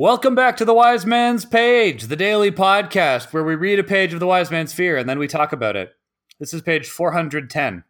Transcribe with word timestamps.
Welcome 0.00 0.34
back 0.34 0.56
to 0.56 0.64
the 0.64 0.72
Wise 0.72 1.04
Man's 1.04 1.44
Page, 1.44 2.04
the 2.04 2.16
daily 2.16 2.50
podcast 2.50 3.34
where 3.34 3.44
we 3.44 3.54
read 3.54 3.78
a 3.78 3.84
page 3.84 4.14
of 4.14 4.18
the 4.18 4.26
Wise 4.26 4.50
Man's 4.50 4.72
Fear 4.72 4.96
and 4.96 5.06
then 5.06 5.18
we 5.18 5.26
talk 5.26 5.52
about 5.52 5.76
it. 5.76 5.92
This 6.38 6.54
is 6.54 6.62
page 6.62 6.88
410. 6.88 7.84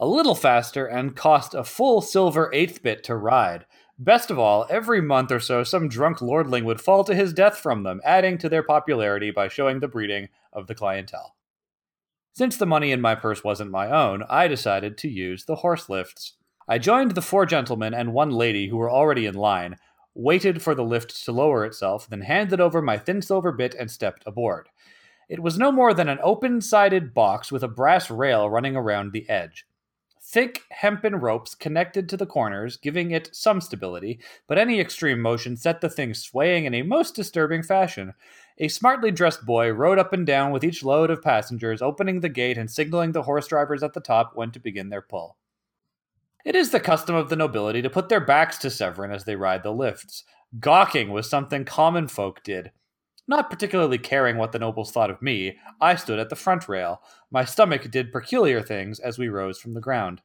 A 0.00 0.06
little 0.06 0.34
faster 0.34 0.86
and 0.86 1.14
cost 1.14 1.52
a 1.52 1.62
full 1.62 2.00
silver 2.00 2.50
eighth 2.54 2.82
bit 2.82 3.04
to 3.04 3.16
ride. 3.16 3.66
Best 3.98 4.30
of 4.30 4.38
all, 4.38 4.64
every 4.70 5.02
month 5.02 5.30
or 5.30 5.38
so, 5.38 5.62
some 5.62 5.90
drunk 5.90 6.22
lordling 6.22 6.64
would 6.64 6.80
fall 6.80 7.04
to 7.04 7.14
his 7.14 7.34
death 7.34 7.58
from 7.58 7.82
them, 7.82 8.00
adding 8.02 8.38
to 8.38 8.48
their 8.48 8.62
popularity 8.62 9.30
by 9.30 9.46
showing 9.46 9.80
the 9.80 9.88
breeding 9.88 10.30
of 10.54 10.68
the 10.68 10.74
clientele. 10.74 11.36
Since 12.32 12.56
the 12.56 12.64
money 12.64 12.92
in 12.92 13.02
my 13.02 13.14
purse 13.14 13.44
wasn't 13.44 13.70
my 13.70 13.90
own, 13.90 14.22
I 14.30 14.48
decided 14.48 14.96
to 14.96 15.08
use 15.10 15.44
the 15.44 15.56
horse 15.56 15.90
lifts. 15.90 16.38
I 16.66 16.78
joined 16.78 17.10
the 17.10 17.20
four 17.20 17.44
gentlemen 17.44 17.92
and 17.92 18.14
one 18.14 18.30
lady 18.30 18.68
who 18.68 18.78
were 18.78 18.90
already 18.90 19.26
in 19.26 19.34
line, 19.34 19.76
waited 20.16 20.62
for 20.62 20.74
the 20.74 20.84
lift 20.84 21.24
to 21.24 21.32
lower 21.32 21.64
itself, 21.64 22.08
then 22.08 22.22
handed 22.22 22.60
over 22.60 22.80
my 22.80 22.96
thin 22.98 23.20
silver 23.20 23.52
bit 23.52 23.74
and 23.74 23.90
stepped 23.90 24.22
aboard. 24.26 24.68
It 25.28 25.40
was 25.40 25.58
no 25.58 25.70
more 25.70 25.92
than 25.92 26.08
an 26.08 26.18
open 26.22 26.60
sided 26.60 27.12
box 27.12 27.52
with 27.52 27.62
a 27.62 27.68
brass 27.68 28.10
rail 28.10 28.48
running 28.48 28.76
around 28.76 29.12
the 29.12 29.28
edge. 29.28 29.66
Thick 30.22 30.62
hempen 30.70 31.16
ropes 31.16 31.54
connected 31.54 32.08
to 32.08 32.16
the 32.16 32.26
corners, 32.26 32.76
giving 32.76 33.12
it 33.12 33.30
some 33.32 33.60
stability, 33.60 34.18
but 34.48 34.58
any 34.58 34.80
extreme 34.80 35.20
motion 35.20 35.56
set 35.56 35.80
the 35.80 35.88
thing 35.88 36.14
swaying 36.14 36.64
in 36.64 36.74
a 36.74 36.82
most 36.82 37.14
disturbing 37.14 37.62
fashion. 37.62 38.12
A 38.58 38.68
smartly 38.68 39.10
dressed 39.10 39.46
boy 39.46 39.70
rode 39.70 39.98
up 39.98 40.12
and 40.12 40.26
down 40.26 40.50
with 40.50 40.64
each 40.64 40.82
load 40.82 41.10
of 41.10 41.22
passengers, 41.22 41.82
opening 41.82 42.20
the 42.20 42.28
gate 42.28 42.58
and 42.58 42.70
signaling 42.70 43.12
the 43.12 43.22
horse 43.22 43.46
drivers 43.46 43.82
at 43.82 43.92
the 43.92 44.00
top 44.00 44.32
when 44.34 44.50
to 44.50 44.58
begin 44.58 44.88
their 44.88 45.02
pull. 45.02 45.36
It 46.46 46.54
is 46.54 46.70
the 46.70 46.78
custom 46.78 47.16
of 47.16 47.28
the 47.28 47.34
nobility 47.34 47.82
to 47.82 47.90
put 47.90 48.08
their 48.08 48.20
backs 48.20 48.56
to 48.58 48.68
Severen 48.68 49.12
as 49.12 49.24
they 49.24 49.34
ride 49.34 49.64
the 49.64 49.72
lifts. 49.72 50.22
Gawking 50.60 51.10
was 51.10 51.28
something 51.28 51.64
common 51.64 52.06
folk 52.06 52.44
did. 52.44 52.70
Not 53.26 53.50
particularly 53.50 53.98
caring 53.98 54.36
what 54.36 54.52
the 54.52 54.60
nobles 54.60 54.92
thought 54.92 55.10
of 55.10 55.20
me, 55.20 55.58
I 55.80 55.96
stood 55.96 56.20
at 56.20 56.28
the 56.28 56.36
front 56.36 56.68
rail. 56.68 57.02
My 57.32 57.44
stomach 57.44 57.90
did 57.90 58.12
peculiar 58.12 58.62
things 58.62 59.00
as 59.00 59.18
we 59.18 59.26
rose 59.26 59.58
from 59.58 59.74
the 59.74 59.80
ground. 59.80 60.22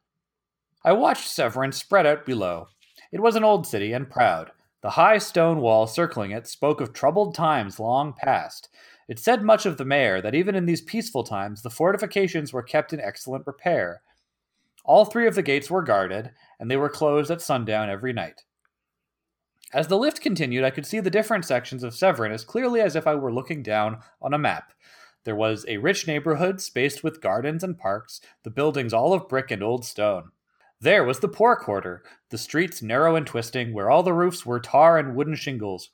I 0.86 0.92
watched 0.92 1.28
Severen 1.28 1.74
spread 1.74 2.06
out 2.06 2.24
below. 2.24 2.68
It 3.12 3.20
was 3.20 3.36
an 3.36 3.44
old 3.44 3.66
city 3.66 3.92
and 3.92 4.08
proud. 4.08 4.52
The 4.84 4.92
high 4.92 5.18
stone 5.18 5.60
wall 5.60 5.88
circling 5.88 6.30
it 6.30 6.46
spoke 6.46 6.82
of 6.82 6.94
troubled 6.94 7.34
times 7.34 7.80
long 7.80 8.14
past. 8.14 8.70
It 9.08 9.18
said 9.18 9.42
much 9.42 9.66
of 9.66 9.78
the 9.78 9.86
mayor 9.86 10.22
that 10.22 10.36
even 10.36 10.54
in 10.54 10.68
these 10.68 10.82
peaceful 10.82 11.24
times 11.24 11.64
the 11.64 11.72
fortifications 11.72 12.54
were 12.54 12.62
kept 12.62 12.94
in 12.94 13.00
excellent 13.00 13.48
repair. 13.48 14.04
All 14.84 15.06
three 15.06 15.28
of 15.28 15.36
the 15.36 15.42
gates 15.42 15.70
were 15.70 15.84
guarded, 15.84 16.32
and 16.60 16.70
they 16.70 16.78
were 16.78 16.90
closed 16.90 17.32
at 17.32 17.42
sundown 17.42 17.90
every 17.90 18.14
night. 18.14 18.44
As 19.74 19.88
the 19.88 19.98
lift 19.98 20.22
continued, 20.22 20.64
I 20.64 20.70
could 20.70 20.86
see 20.86 21.00
the 21.00 21.10
different 21.10 21.46
sections 21.46 21.84
of 21.84 21.94
Severen 21.94 22.32
as 22.32 22.44
clearly 22.44 22.82
as 22.82 22.96
if 22.96 23.08
I 23.08 23.16
were 23.16 23.34
looking 23.34 23.64
down 23.64 24.00
on 24.22 24.34
a 24.34 24.38
map. 24.38 24.74
There 25.24 25.36
was 25.36 25.66
a 25.68 25.78
rich 25.78 26.08
neighborhood 26.08 26.60
spaced 26.60 27.04
with 27.04 27.22
gardens 27.22 27.64
and 27.64 27.78
parks, 27.78 28.22
the 28.44 28.50
buildings 28.50 28.92
all 28.92 29.14
of 29.14 29.30
brick 29.30 29.52
and 29.52 29.64
old 29.64 29.86
stone. 29.86 30.32
There 30.82 31.04
was 31.04 31.20
the 31.20 31.28
poor 31.28 31.56
quarter, 31.56 32.04
the 32.32 32.40
streets 32.40 32.82
narrow 32.82 33.16
and 33.16 33.26
twisting, 33.26 33.72
where 33.72 33.90
all 33.90 34.02
the 34.02 34.14
roofs 34.14 34.46
were 34.46 34.60
tar 34.60 34.98
and 34.98 35.16
wooden 35.16 35.36
shingles. 35.36 35.92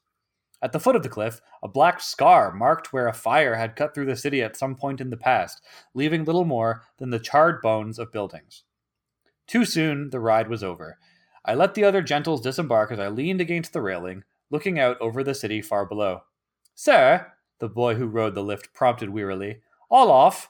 At 0.62 0.72
the 0.72 0.80
foot 0.80 0.96
of 0.96 1.04
the 1.04 1.10
cliff, 1.10 1.42
a 1.62 1.68
black 1.68 2.00
scar 2.00 2.52
marked 2.54 2.92
where 2.92 3.08
a 3.08 3.14
fire 3.14 3.56
had 3.56 3.76
cut 3.76 3.94
through 3.94 4.06
the 4.06 4.16
city 4.16 4.42
at 4.42 4.56
some 4.56 4.76
point 4.76 5.02
in 5.02 5.10
the 5.10 5.18
past, 5.18 5.62
leaving 5.94 6.24
little 6.24 6.46
more 6.46 6.84
than 6.98 7.12
the 7.12 7.20
charred 7.20 7.62
bones 7.62 8.00
of 8.00 8.12
buildings. 8.12 8.64
Too 9.48 9.66
soon, 9.66 10.10
the 10.10 10.20
ride 10.20 10.50
was 10.50 10.64
over. 10.64 11.00
I 11.46 11.56
let 11.56 11.74
the 11.74 11.86
other 11.86 12.02
gentles 12.02 12.42
disembark 12.42 12.92
as 12.92 13.00
I 13.00 13.08
leaned 13.08 13.40
against 13.40 13.72
the 13.72 13.82
railing, 13.82 14.24
looking 14.50 14.78
out 14.78 15.00
over 15.00 15.24
the 15.24 15.34
city 15.34 15.62
far 15.62 15.86
below. 15.86 16.24
Sir, 16.76 17.32
the 17.60 17.70
boy 17.70 17.96
who 17.96 18.06
rode 18.06 18.36
the 18.36 18.44
lift 18.44 18.74
prompted 18.74 19.10
wearily, 19.10 19.62
all 19.90 20.12
off. 20.12 20.50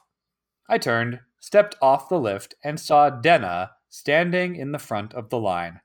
I 0.68 0.78
turned, 0.78 1.20
stepped 1.38 1.76
off 1.80 2.08
the 2.08 2.18
lift, 2.18 2.56
and 2.64 2.80
saw 2.80 3.08
Denna 3.08 3.70
standing 3.88 4.56
in 4.56 4.72
the 4.72 4.78
front 4.78 5.14
of 5.14 5.30
the 5.30 5.38
line. 5.38 5.80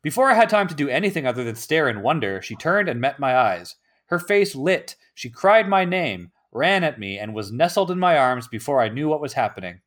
Before 0.00 0.30
I 0.30 0.34
had 0.34 0.48
time 0.48 0.68
to 0.68 0.74
do 0.74 0.88
anything 0.88 1.26
other 1.26 1.44
than 1.44 1.54
stare 1.54 1.88
in 1.88 2.02
wonder, 2.02 2.40
she 2.40 2.56
turned 2.56 2.88
and 2.88 3.00
met 3.00 3.20
my 3.20 3.36
eyes. 3.36 3.76
Her 4.06 4.18
face 4.18 4.54
lit. 4.54 4.96
She 5.14 5.28
cried 5.28 5.68
my 5.68 5.84
name, 5.84 6.30
ran 6.50 6.82
at 6.84 6.98
me, 6.98 7.18
and 7.18 7.34
was 7.34 7.52
nestled 7.52 7.90
in 7.90 7.98
my 7.98 8.16
arms 8.16 8.48
before 8.48 8.80
I 8.80 8.88
knew 8.88 9.08
what 9.08 9.20
was 9.20 9.34
happening. 9.34 9.80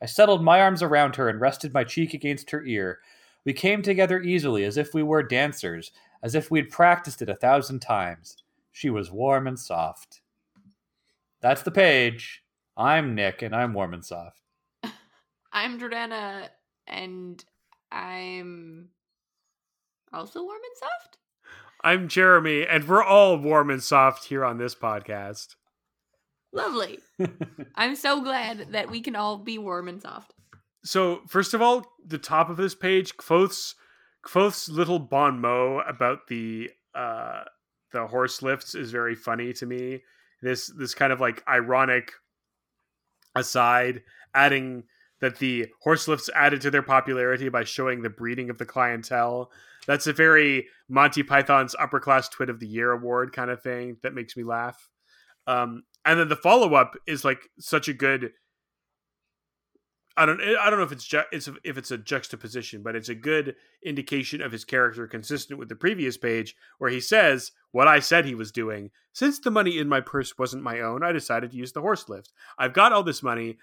I 0.00 0.06
settled 0.06 0.42
my 0.42 0.60
arms 0.60 0.82
around 0.82 1.16
her 1.16 1.28
and 1.28 1.40
rested 1.40 1.72
my 1.72 1.84
cheek 1.84 2.14
against 2.14 2.50
her 2.50 2.64
ear. 2.64 3.00
We 3.44 3.52
came 3.52 3.82
together 3.82 4.20
easily, 4.20 4.64
as 4.64 4.76
if 4.76 4.92
we 4.92 5.02
were 5.02 5.22
dancers, 5.22 5.92
as 6.22 6.34
if 6.34 6.50
we'd 6.50 6.70
practiced 6.70 7.22
it 7.22 7.28
a 7.28 7.34
thousand 7.34 7.80
times. 7.80 8.42
She 8.72 8.90
was 8.90 9.10
warm 9.10 9.46
and 9.46 9.58
soft. 9.58 10.20
That's 11.40 11.62
the 11.62 11.70
page. 11.70 12.42
I'm 12.76 13.14
Nick, 13.14 13.40
and 13.42 13.54
I'm 13.54 13.72
warm 13.72 13.94
and 13.94 14.04
soft. 14.04 14.42
I'm 15.52 15.80
Jordana, 15.80 16.48
and 16.86 17.42
I'm 17.90 18.88
also 20.12 20.42
warm 20.42 20.60
and 20.62 20.76
soft. 20.76 21.18
I'm 21.82 22.08
Jeremy, 22.08 22.66
and 22.66 22.86
we're 22.86 23.04
all 23.04 23.38
warm 23.38 23.70
and 23.70 23.82
soft 23.82 24.24
here 24.24 24.44
on 24.44 24.58
this 24.58 24.74
podcast. 24.74 25.54
Lovely. 26.56 26.98
I'm 27.74 27.96
so 27.96 28.22
glad 28.22 28.72
that 28.72 28.90
we 28.90 29.00
can 29.00 29.14
all 29.14 29.38
be 29.38 29.58
warm 29.58 29.88
and 29.88 30.00
soft. 30.00 30.32
So, 30.84 31.22
first 31.28 31.52
of 31.52 31.60
all, 31.60 31.84
the 32.04 32.18
top 32.18 32.48
of 32.48 32.56
this 32.56 32.74
page, 32.74 33.16
Kvothe's 33.16 33.74
Kvothe's 34.24 34.68
little 34.68 34.98
bon 34.98 35.40
mot 35.40 35.88
about 35.88 36.26
the 36.28 36.70
uh 36.94 37.42
the 37.92 38.06
horse 38.06 38.42
lifts 38.42 38.74
is 38.74 38.90
very 38.90 39.14
funny 39.14 39.52
to 39.54 39.66
me. 39.66 40.02
This 40.42 40.68
this 40.68 40.94
kind 40.94 41.12
of 41.12 41.20
like 41.20 41.44
ironic 41.48 42.12
aside, 43.34 44.02
adding 44.34 44.84
that 45.20 45.38
the 45.38 45.66
horse 45.80 46.08
lifts 46.08 46.30
added 46.34 46.60
to 46.62 46.70
their 46.70 46.82
popularity 46.82 47.48
by 47.48 47.64
showing 47.64 48.02
the 48.02 48.10
breeding 48.10 48.50
of 48.50 48.58
the 48.58 48.66
clientele. 48.66 49.50
That's 49.86 50.06
a 50.06 50.12
very 50.12 50.66
Monty 50.88 51.22
Python's 51.22 51.74
Upper 51.78 52.00
Class 52.00 52.28
Twit 52.28 52.50
of 52.50 52.60
the 52.60 52.66
Year 52.66 52.92
award 52.92 53.32
kind 53.32 53.50
of 53.50 53.62
thing 53.62 53.96
that 54.02 54.14
makes 54.14 54.36
me 54.36 54.42
laugh. 54.42 54.88
Um, 55.46 55.84
and 56.06 56.20
then 56.20 56.28
the 56.28 56.36
follow 56.36 56.74
up 56.74 56.96
is 57.06 57.24
like 57.24 57.50
such 57.58 57.88
a 57.88 57.92
good. 57.92 58.30
I 60.16 60.24
don't. 60.24 60.40
Eh, 60.40 60.54
I 60.58 60.70
don't 60.70 60.78
know 60.78 60.84
if 60.84 60.92
it's 60.92 61.04
ju- 61.04 61.24
it's 61.32 61.48
if 61.64 61.76
it's 61.76 61.90
a 61.90 61.98
juxtaposition, 61.98 62.82
but 62.82 62.96
it's 62.96 63.10
a 63.10 63.14
good 63.14 63.56
indication 63.84 64.40
of 64.40 64.52
his 64.52 64.64
character, 64.64 65.06
consistent 65.06 65.58
with 65.58 65.68
the 65.68 65.74
previous 65.74 66.16
page, 66.16 66.56
where 66.78 66.90
he 66.90 67.00
says 67.00 67.52
what 67.72 67.88
I 67.88 67.98
said 67.98 68.24
he 68.24 68.36
was 68.36 68.52
doing. 68.52 68.90
Since 69.12 69.40
the 69.40 69.50
money 69.50 69.78
in 69.78 69.88
my 69.88 70.00
purse 70.00 70.38
wasn't 70.38 70.62
my 70.62 70.80
own, 70.80 71.02
I 71.02 71.12
decided 71.12 71.50
to 71.50 71.56
use 71.56 71.72
the 71.72 71.82
horse 71.82 72.08
lift. 72.08 72.32
I've 72.56 72.72
got 72.72 72.92
all 72.92 73.02
this 73.02 73.22
money. 73.22 73.58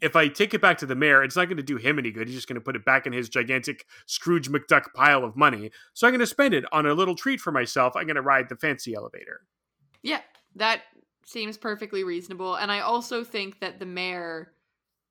If 0.00 0.16
I 0.16 0.26
take 0.26 0.52
it 0.52 0.60
back 0.60 0.78
to 0.78 0.86
the 0.86 0.96
mayor, 0.96 1.22
it's 1.22 1.36
not 1.36 1.44
going 1.44 1.58
to 1.58 1.62
do 1.62 1.76
him 1.76 1.96
any 1.96 2.10
good. 2.10 2.26
He's 2.26 2.34
just 2.34 2.48
going 2.48 2.56
to 2.56 2.60
put 2.60 2.74
it 2.74 2.84
back 2.84 3.06
in 3.06 3.12
his 3.12 3.28
gigantic 3.28 3.86
Scrooge 4.06 4.50
McDuck 4.50 4.86
pile 4.96 5.22
of 5.22 5.36
money. 5.36 5.70
So 5.92 6.08
I'm 6.08 6.12
going 6.12 6.18
to 6.18 6.26
spend 6.26 6.54
it 6.54 6.64
on 6.72 6.86
a 6.86 6.94
little 6.94 7.14
treat 7.14 7.40
for 7.40 7.52
myself. 7.52 7.94
I'm 7.94 8.06
going 8.06 8.16
to 8.16 8.22
ride 8.22 8.48
the 8.48 8.56
fancy 8.56 8.96
elevator. 8.96 9.42
Yeah, 10.02 10.22
that 10.56 10.82
seems 11.24 11.56
perfectly 11.56 12.04
reasonable. 12.04 12.54
And 12.54 12.70
I 12.70 12.80
also 12.80 13.24
think 13.24 13.60
that 13.60 13.78
the 13.78 13.86
mayor 13.86 14.52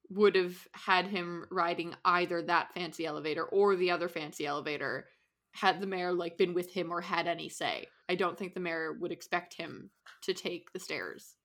would 0.09 0.35
have 0.35 0.67
had 0.73 1.07
him 1.07 1.45
riding 1.49 1.95
either 2.03 2.41
that 2.41 2.73
fancy 2.73 3.05
elevator 3.05 3.44
or 3.45 3.75
the 3.75 3.91
other 3.91 4.09
fancy 4.09 4.45
elevator 4.45 5.05
had 5.53 5.79
the 5.79 5.88
mayor 5.88 6.13
like 6.13 6.38
been 6.38 6.53
with 6.53 6.72
him 6.72 6.91
or 6.91 7.01
had 7.01 7.27
any 7.27 7.49
say. 7.49 7.88
I 8.09 8.16
don't 8.16 8.38
think 8.38 8.53
the 8.53 8.59
mayor 8.59 8.94
would 8.99 9.11
expect 9.11 9.53
him 9.53 9.89
to 10.23 10.33
take 10.33 10.73
the 10.73 10.79
stairs. 10.79 11.35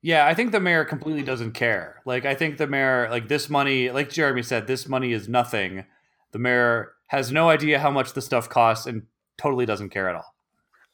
Yeah, 0.00 0.26
I 0.26 0.34
think 0.34 0.50
the 0.50 0.60
mayor 0.60 0.84
completely 0.84 1.22
doesn't 1.22 1.52
care. 1.52 2.02
Like 2.04 2.24
I 2.24 2.34
think 2.34 2.56
the 2.56 2.66
mayor 2.66 3.08
like 3.10 3.28
this 3.28 3.48
money, 3.48 3.90
like 3.90 4.10
Jeremy 4.10 4.42
said, 4.42 4.66
this 4.66 4.88
money 4.88 5.12
is 5.12 5.28
nothing. 5.28 5.84
The 6.32 6.38
mayor 6.38 6.92
has 7.08 7.30
no 7.30 7.50
idea 7.50 7.78
how 7.78 7.90
much 7.90 8.14
the 8.14 8.22
stuff 8.22 8.48
costs 8.48 8.86
and 8.86 9.02
totally 9.36 9.66
doesn't 9.66 9.90
care 9.90 10.08
at 10.08 10.16
all. 10.16 10.34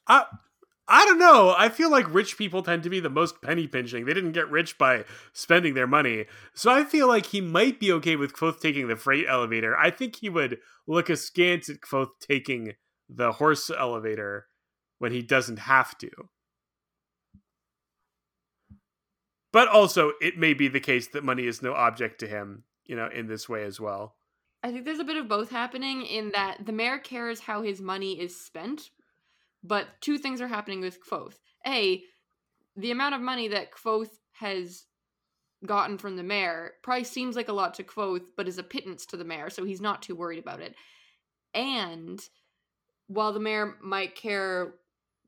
Uh, 0.06 0.24
I 0.90 1.04
don't 1.04 1.18
know. 1.18 1.54
I 1.56 1.68
feel 1.68 1.90
like 1.90 2.12
rich 2.12 2.38
people 2.38 2.62
tend 2.62 2.82
to 2.82 2.90
be 2.90 2.98
the 2.98 3.10
most 3.10 3.42
penny 3.42 3.66
pinching. 3.66 4.06
They 4.06 4.14
didn't 4.14 4.32
get 4.32 4.50
rich 4.50 4.78
by 4.78 5.04
spending 5.34 5.74
their 5.74 5.86
money. 5.86 6.24
So 6.54 6.70
I 6.70 6.84
feel 6.84 7.06
like 7.06 7.26
he 7.26 7.42
might 7.42 7.78
be 7.78 7.92
okay 7.92 8.16
with 8.16 8.32
Kvothe 8.32 8.60
taking 8.60 8.88
the 8.88 8.96
freight 8.96 9.26
elevator. 9.28 9.76
I 9.76 9.90
think 9.90 10.16
he 10.16 10.30
would 10.30 10.58
look 10.86 11.10
askance 11.10 11.68
at 11.68 11.82
Kvothe 11.82 12.12
taking 12.26 12.72
the 13.06 13.32
horse 13.32 13.70
elevator 13.70 14.46
when 14.98 15.12
he 15.12 15.20
doesn't 15.20 15.58
have 15.58 15.96
to. 15.98 16.10
But 19.52 19.68
also, 19.68 20.12
it 20.20 20.38
may 20.38 20.54
be 20.54 20.68
the 20.68 20.80
case 20.80 21.08
that 21.08 21.24
money 21.24 21.46
is 21.46 21.62
no 21.62 21.74
object 21.74 22.20
to 22.20 22.26
him, 22.26 22.64
you 22.86 22.96
know, 22.96 23.08
in 23.14 23.26
this 23.26 23.48
way 23.48 23.64
as 23.64 23.78
well. 23.78 24.16
I 24.62 24.72
think 24.72 24.84
there's 24.84 24.98
a 24.98 25.04
bit 25.04 25.16
of 25.16 25.28
both 25.28 25.50
happening 25.50 26.04
in 26.04 26.32
that 26.34 26.64
the 26.64 26.72
mayor 26.72 26.98
cares 26.98 27.40
how 27.40 27.62
his 27.62 27.80
money 27.80 28.20
is 28.20 28.38
spent, 28.38 28.90
but 29.62 29.86
two 30.00 30.18
things 30.18 30.40
are 30.40 30.48
happening 30.48 30.80
with 30.80 30.98
Kvothe. 31.04 31.38
A, 31.66 32.02
the 32.76 32.90
amount 32.90 33.14
of 33.14 33.20
money 33.20 33.48
that 33.48 33.72
Kvothe 33.72 34.10
has 34.32 34.84
gotten 35.66 35.98
from 35.98 36.16
the 36.16 36.22
mayor 36.22 36.74
probably 36.82 37.04
seems 37.04 37.34
like 37.36 37.48
a 37.48 37.52
lot 37.52 37.74
to 37.74 37.84
Kvothe, 37.84 38.24
but 38.36 38.48
is 38.48 38.58
a 38.58 38.62
pittance 38.62 39.06
to 39.06 39.16
the 39.16 39.24
mayor, 39.24 39.50
so 39.50 39.64
he's 39.64 39.80
not 39.80 40.02
too 40.02 40.14
worried 40.14 40.38
about 40.38 40.60
it. 40.60 40.74
And 41.54 42.20
while 43.08 43.32
the 43.32 43.40
mayor 43.40 43.76
might 43.82 44.14
care 44.14 44.74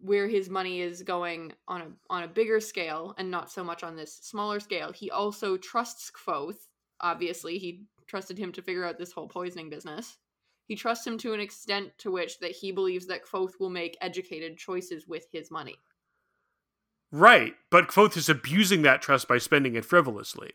where 0.02 0.28
his 0.28 0.48
money 0.48 0.80
is 0.80 1.02
going 1.02 1.52
on 1.68 1.80
a 1.82 1.86
on 2.08 2.22
a 2.22 2.28
bigger 2.28 2.60
scale 2.60 3.14
and 3.18 3.30
not 3.30 3.50
so 3.50 3.62
much 3.62 3.82
on 3.82 3.96
this 3.96 4.14
smaller 4.22 4.60
scale, 4.60 4.92
he 4.92 5.10
also 5.10 5.56
trusts 5.56 6.10
Kvothe. 6.10 6.68
Obviously, 7.00 7.58
he 7.58 7.84
trusted 8.06 8.38
him 8.38 8.52
to 8.52 8.62
figure 8.62 8.84
out 8.84 8.98
this 8.98 9.12
whole 9.12 9.28
poisoning 9.28 9.70
business. 9.70 10.18
He 10.70 10.76
trusts 10.76 11.04
him 11.04 11.18
to 11.18 11.34
an 11.34 11.40
extent 11.40 11.98
to 11.98 12.12
which 12.12 12.38
that 12.38 12.52
he 12.52 12.70
believes 12.70 13.08
that 13.08 13.26
Kvothe 13.26 13.58
will 13.58 13.70
make 13.70 13.98
educated 14.00 14.56
choices 14.56 15.04
with 15.04 15.26
his 15.32 15.50
money. 15.50 15.74
Right, 17.10 17.54
but 17.72 17.88
Kvothe 17.88 18.16
is 18.16 18.28
abusing 18.28 18.82
that 18.82 19.02
trust 19.02 19.26
by 19.26 19.38
spending 19.38 19.74
it 19.74 19.84
frivolously. 19.84 20.52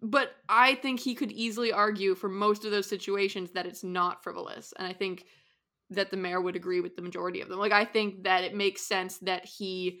But 0.00 0.36
I 0.48 0.76
think 0.76 1.00
he 1.00 1.16
could 1.16 1.32
easily 1.32 1.72
argue 1.72 2.14
for 2.14 2.28
most 2.28 2.64
of 2.64 2.70
those 2.70 2.86
situations 2.86 3.50
that 3.50 3.66
it's 3.66 3.82
not 3.82 4.22
frivolous. 4.22 4.72
And 4.78 4.86
I 4.86 4.92
think 4.92 5.24
that 5.90 6.12
the 6.12 6.16
mayor 6.16 6.40
would 6.40 6.54
agree 6.54 6.80
with 6.80 6.94
the 6.94 7.02
majority 7.02 7.40
of 7.40 7.48
them. 7.48 7.58
Like 7.58 7.72
I 7.72 7.84
think 7.84 8.22
that 8.22 8.44
it 8.44 8.54
makes 8.54 8.82
sense 8.82 9.18
that 9.18 9.44
he 9.44 9.98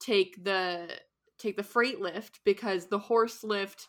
take 0.00 0.44
the 0.44 0.90
take 1.38 1.56
the 1.56 1.62
freight 1.62 1.98
lift 1.98 2.40
because 2.44 2.88
the 2.88 2.98
horse 2.98 3.42
lift 3.42 3.88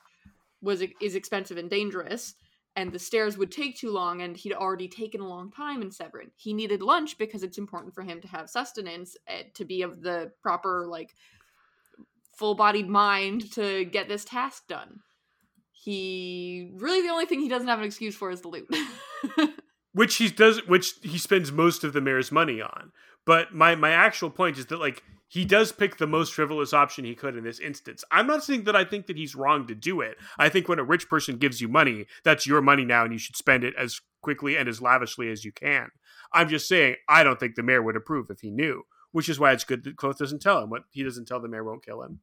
was 0.62 0.82
is 1.02 1.16
expensive 1.16 1.58
and 1.58 1.70
dangerous 1.70 2.36
and 2.76 2.92
the 2.92 3.00
stairs 3.00 3.38
would 3.38 3.52
take 3.52 3.78
too 3.78 3.92
long 3.92 4.22
and 4.22 4.36
he'd 4.36 4.54
already 4.54 4.88
taken 4.88 5.22
a 5.22 5.28
long 5.28 5.52
time 5.52 5.82
in 5.82 5.90
Severen. 5.90 6.32
He 6.36 6.54
needed 6.54 6.82
lunch 6.82 7.18
because 7.18 7.44
it's 7.44 7.58
important 7.58 7.94
for 7.94 8.02
him 8.02 8.20
to 8.22 8.28
have 8.28 8.50
sustenance 8.50 9.16
eh, 9.28 9.44
to 9.54 9.66
be 9.66 9.84
of 9.84 10.02
the 10.02 10.32
proper 10.42 10.88
like 10.88 11.16
full-bodied 12.36 12.90
mind 12.90 13.52
to 13.54 13.86
get 13.86 14.08
this 14.08 14.26
task 14.26 14.68
done. 14.68 15.02
He 15.72 16.72
really 16.76 17.02
the 17.02 17.10
only 17.10 17.26
thing 17.26 17.42
he 17.42 17.50
doesn't 17.50 17.68
have 17.68 17.80
an 17.80 17.86
excuse 17.86 18.16
for 18.16 18.32
is 18.32 18.42
the 18.42 18.48
loot. 18.48 18.68
which 19.94 20.16
he 20.16 20.30
does 20.30 20.66
which 20.68 20.94
he 21.04 21.18
spends 21.18 21.52
most 21.52 21.84
of 21.84 21.94
the 21.94 22.02
mayor's 22.02 22.32
money 22.32 22.62
on. 22.62 22.92
But 23.26 23.54
my 23.54 23.76
my 23.76 23.92
actual 23.92 24.30
point 24.30 24.58
is 24.58 24.66
that 24.68 24.80
like 24.80 25.04
he 25.28 25.46
does 25.46 25.72
pick 25.72 25.98
the 25.98 26.06
most 26.06 26.34
frivolous 26.34 26.74
option 26.74 27.06
he 27.06 27.16
could 27.16 27.36
in 27.36 27.44
this 27.44 27.60
instance. 27.60 28.04
I'm 28.12 28.28
not 28.28 28.44
saying 28.44 28.66
that 28.66 28.76
I 28.76 28.86
think 28.86 29.08
that 29.08 29.18
he's 29.18 29.36
wrong 29.36 29.66
to 29.68 29.74
do 29.74 30.02
it. 30.02 30.18
I 30.38 30.50
think 30.50 30.68
when 30.68 30.78
a 30.78 30.84
rich 30.84 31.10
person 31.10 31.38
gives 31.38 31.60
you 31.60 31.68
money, 31.68 32.06
that's 32.24 32.46
your 32.46 32.62
money 32.62 32.86
now 32.86 33.04
and 33.04 33.12
you 33.12 33.18
should 33.18 33.36
spend 33.36 33.64
it 33.64 33.74
as 33.76 34.02
quickly 34.22 34.56
and 34.58 34.70
as 34.70 34.82
lavishly 34.82 35.32
as 35.32 35.44
you 35.44 35.52
can. 35.52 35.90
I'm 36.34 36.50
just 36.50 36.68
saying 36.68 36.98
I 37.08 37.24
don't 37.24 37.40
think 37.40 37.56
the 37.56 37.64
mayor 37.64 37.82
would 37.82 37.96
approve 37.96 38.30
if 38.30 38.42
he 38.42 38.52
knew, 38.52 38.84
which 39.12 39.30
is 39.30 39.40
why 39.40 39.54
it's 39.54 39.64
good 39.64 39.84
that 39.86 39.96
Kvothe 39.96 40.18
doesn't 40.18 40.42
tell 40.42 40.62
him. 40.62 40.70
What 40.70 40.84
he 40.92 41.04
doesn't 41.04 41.28
tell 41.28 41.40
the 41.40 41.48
mayor 41.48 41.64
won't 41.64 41.86
kill 41.86 42.04
him. 42.04 42.20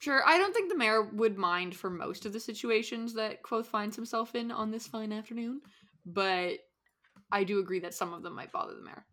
Sure, 0.00 0.22
I 0.26 0.38
don't 0.38 0.54
think 0.54 0.70
the 0.70 0.78
mayor 0.78 1.02
would 1.02 1.36
mind 1.36 1.76
for 1.76 1.90
most 1.90 2.24
of 2.24 2.32
the 2.32 2.40
situations 2.40 3.12
that 3.14 3.42
Kvothe 3.42 3.66
finds 3.66 3.96
himself 3.96 4.34
in 4.34 4.50
on 4.50 4.70
this 4.70 4.86
fine 4.86 5.12
afternoon, 5.12 5.60
but 6.06 6.54
I 7.30 7.44
do 7.44 7.58
agree 7.58 7.80
that 7.80 7.92
some 7.92 8.14
of 8.14 8.22
them 8.22 8.34
might 8.34 8.50
bother 8.50 8.74
the 8.74 8.82
mayor. 8.82 9.04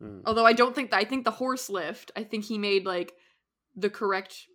Hmm. 0.00 0.20
Although 0.26 0.46
I 0.46 0.52
don't 0.52 0.74
think 0.74 0.90
that 0.90 0.98
I 0.98 1.04
think 1.04 1.24
the 1.24 1.30
horse 1.30 1.68
lift, 1.68 2.12
I 2.16 2.24
think 2.24 2.44
he 2.44 2.58
made 2.58 2.84
like 2.84 3.14
the 3.74 3.90
correct 3.90 4.46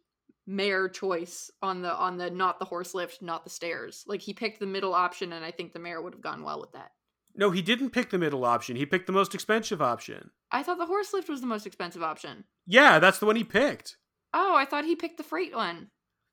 mayor 0.47 0.89
choice 0.89 1.51
on 1.61 1.81
the 1.81 1.93
on 1.93 2.17
the 2.17 2.29
not 2.29 2.59
the 2.59 2.65
horse 2.65 2.93
lift, 2.93 3.21
not 3.21 3.43
the 3.43 3.49
stairs. 3.49 4.03
Like 4.07 4.21
he 4.21 4.33
picked 4.33 4.59
the 4.59 4.67
middle 4.67 4.93
option 4.93 5.33
and 5.33 5.45
I 5.45 5.51
think 5.51 5.73
the 5.73 5.79
mayor 5.79 6.01
would 6.01 6.13
have 6.13 6.21
gone 6.21 6.43
well 6.43 6.59
with 6.59 6.73
that. 6.73 6.91
No, 7.35 7.51
he 7.51 7.61
didn't 7.61 7.91
pick 7.91 8.09
the 8.09 8.17
middle 8.17 8.43
option. 8.43 8.75
He 8.75 8.85
picked 8.85 9.07
the 9.07 9.13
most 9.13 9.33
expensive 9.33 9.81
option. 9.81 10.31
I 10.51 10.63
thought 10.63 10.77
the 10.77 10.85
horse 10.85 11.13
lift 11.13 11.29
was 11.29 11.41
the 11.41 11.47
most 11.47 11.65
expensive 11.65 12.03
option. 12.03 12.43
Yeah, 12.67 12.99
that's 12.99 13.19
the 13.19 13.25
one 13.25 13.37
he 13.37 13.43
picked. 13.43 13.97
Oh, 14.33 14.55
I 14.55 14.65
thought 14.65 14.85
he 14.85 14.95
picked 14.95 15.17
the 15.17 15.23
freight 15.23 15.55
one. 15.55 15.89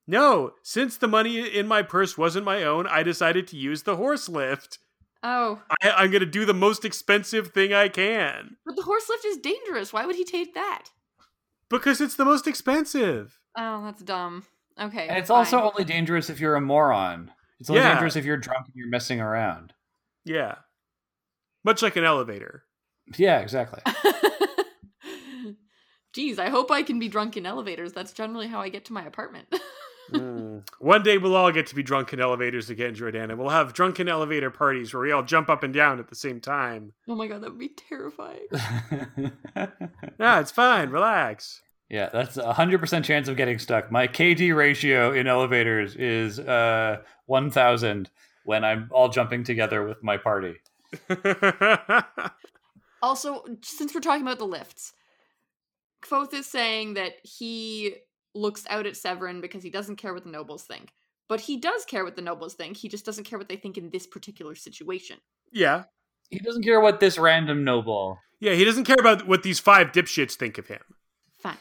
No, 0.07 0.53
since 0.63 0.97
the 0.97 1.07
money 1.07 1.39
in 1.39 1.69
my 1.69 1.83
purse 1.83 2.17
wasn't 2.17 2.47
my 2.47 2.65
own, 2.65 2.87
I 2.87 3.03
decided 3.03 3.47
to 3.49 3.57
use 3.57 3.83
the 3.83 3.97
horse 3.97 4.29
lift. 4.29 4.79
Oh, 5.23 5.61
I, 5.82 5.91
I'm 5.91 6.11
going 6.11 6.20
to 6.20 6.26
do 6.26 6.44
the 6.44 6.55
most 6.55 6.85
expensive 6.85 7.49
thing 7.49 7.73
I 7.75 7.88
can 7.88 8.56
but 8.65 8.76
the 8.76 8.82
horse 8.82 9.09
lift 9.09 9.25
is 9.25 9.37
dangerous. 9.38 9.93
Why 9.93 10.06
would 10.06 10.17
he 10.17 10.25
take 10.25 10.55
that? 10.55 10.85
because 11.70 12.00
it's 12.00 12.15
the 12.17 12.25
most 12.25 12.47
expensive. 12.47 13.38
Oh, 13.56 13.85
that's 13.85 14.03
dumb. 14.03 14.44
Okay. 14.81 15.06
And 15.09 15.19
it's 15.19 15.29
fine. 15.29 15.38
also 15.38 15.61
only 15.61 15.85
dangerous 15.85 16.31
if 16.31 16.41
you're 16.41 16.55
a 16.55 16.61
moron. 16.61 17.31
It's 17.61 17.69
only 17.69 17.82
Yeah. 17.82 17.91
dangerous 17.94 18.17
if 18.17 18.25
you're 18.25 18.37
drunk 18.37 18.67
and 18.67 18.75
you're 18.76 18.88
messing 18.88 19.20
around. 19.20 19.75
Yeah. 20.25 20.55
Much 21.64 21.82
like 21.82 21.97
an 21.97 22.05
elevator. 22.05 22.62
Yeah, 23.17 23.41
exactly. 23.41 23.82
Jeez, 26.17 26.38
I 26.38 26.49
hope 26.49 26.71
I 26.71 26.82
can 26.82 26.99
be 26.99 27.09
drunk 27.09 27.37
in 27.37 27.44
elevators. 27.44 27.93
That's 27.93 28.12
generally 28.12 28.47
how 28.47 28.61
I 28.61 28.69
get 28.71 28.85
to 28.87 28.93
my 28.93 29.05
apartment. 29.05 29.49
Mm. 30.13 30.69
One 30.79 31.03
day 31.03 31.19
we'll 31.19 31.37
all 31.37 31.53
get 31.53 31.67
to 31.69 31.75
be 31.75 31.83
drunk 31.83 32.13
in 32.13 32.21
elevators 32.21 32.71
again, 32.71 32.95
Jordana. 32.95 33.37
We'll 33.37 33.49
have 33.49 33.73
drunken 33.73 34.09
elevator 34.09 34.51
parties 34.51 34.93
where 34.93 35.03
we 35.03 35.13
all 35.13 35.23
jump 35.23 35.49
up 35.49 35.63
and 35.63 35.73
down 35.73 35.99
at 35.99 36.09
the 36.09 36.15
same 36.15 36.41
time. 36.41 36.93
oh 37.09 37.15
my 37.15 37.27
god, 37.27 37.43
that 37.43 37.51
would 37.51 37.59
be 37.59 37.69
terrifying. 37.69 38.47
no, 40.19 40.41
it's 40.41 40.51
fine. 40.51 40.91
Relax. 40.91 41.61
yeah, 41.89 42.09
that's 42.13 42.37
a 42.37 42.53
hundred 42.53 42.81
percent 42.81 43.05
chance 43.05 43.29
of 43.29 43.37
getting 43.37 43.59
stuck. 43.59 43.91
My 43.91 44.09
KD 44.09 44.55
ratio 44.55 45.13
in 45.13 45.27
elevators 45.27 45.97
is 45.97 46.39
uh 46.39 46.99
one 47.27 47.51
thousand 47.51 48.11
when 48.45 48.65
I'm 48.65 48.89
all 48.93 49.09
jumping 49.11 49.45
together 49.45 49.87
with 49.87 50.03
my 50.03 50.17
party. 50.17 50.55
Also, 53.01 53.45
since 53.63 53.95
we're 53.95 54.01
talking 54.01 54.23
about 54.23 54.39
the 54.39 54.47
lifts, 54.47 54.93
Kvothe 56.03 56.35
is 56.35 56.47
saying 56.47 56.95
that 56.95 57.13
he 57.23 57.95
looks 58.35 58.65
out 58.69 58.87
at 58.87 58.95
Severen 58.95 59.41
because 59.41 59.63
he 59.63 59.71
doesn't 59.71 59.97
care 59.97 60.15
what 60.15 60.25
the 60.25 60.31
nobles 60.31 60.65
think. 60.65 60.93
But 61.29 61.41
he 61.41 61.59
does 61.59 61.85
care 61.85 62.05
what 62.05 62.17
the 62.17 62.23
nobles 62.23 62.55
think. 62.55 62.77
He 62.79 62.89
just 62.89 63.05
doesn't 63.05 63.25
care 63.25 63.39
what 63.39 63.49
they 63.49 63.57
think 63.57 63.77
in 63.77 63.91
this 63.91 64.07
particular 64.07 64.55
situation. 64.55 65.19
yeah. 65.53 65.85
He 66.31 66.41
doesn't 66.41 66.63
care 66.63 66.79
what 66.79 67.01
this 67.01 67.17
random 67.19 67.65
noble. 67.65 68.19
Yeah, 68.39 68.53
he 68.53 68.63
doesn't 68.63 68.85
care 68.85 68.99
about 69.01 69.27
what 69.27 69.43
these 69.43 69.59
five 69.59 69.93
dipshits 69.93 70.35
think 70.35 70.59
of 70.59 70.67
him. 70.67 70.83
Fine. 71.43 71.57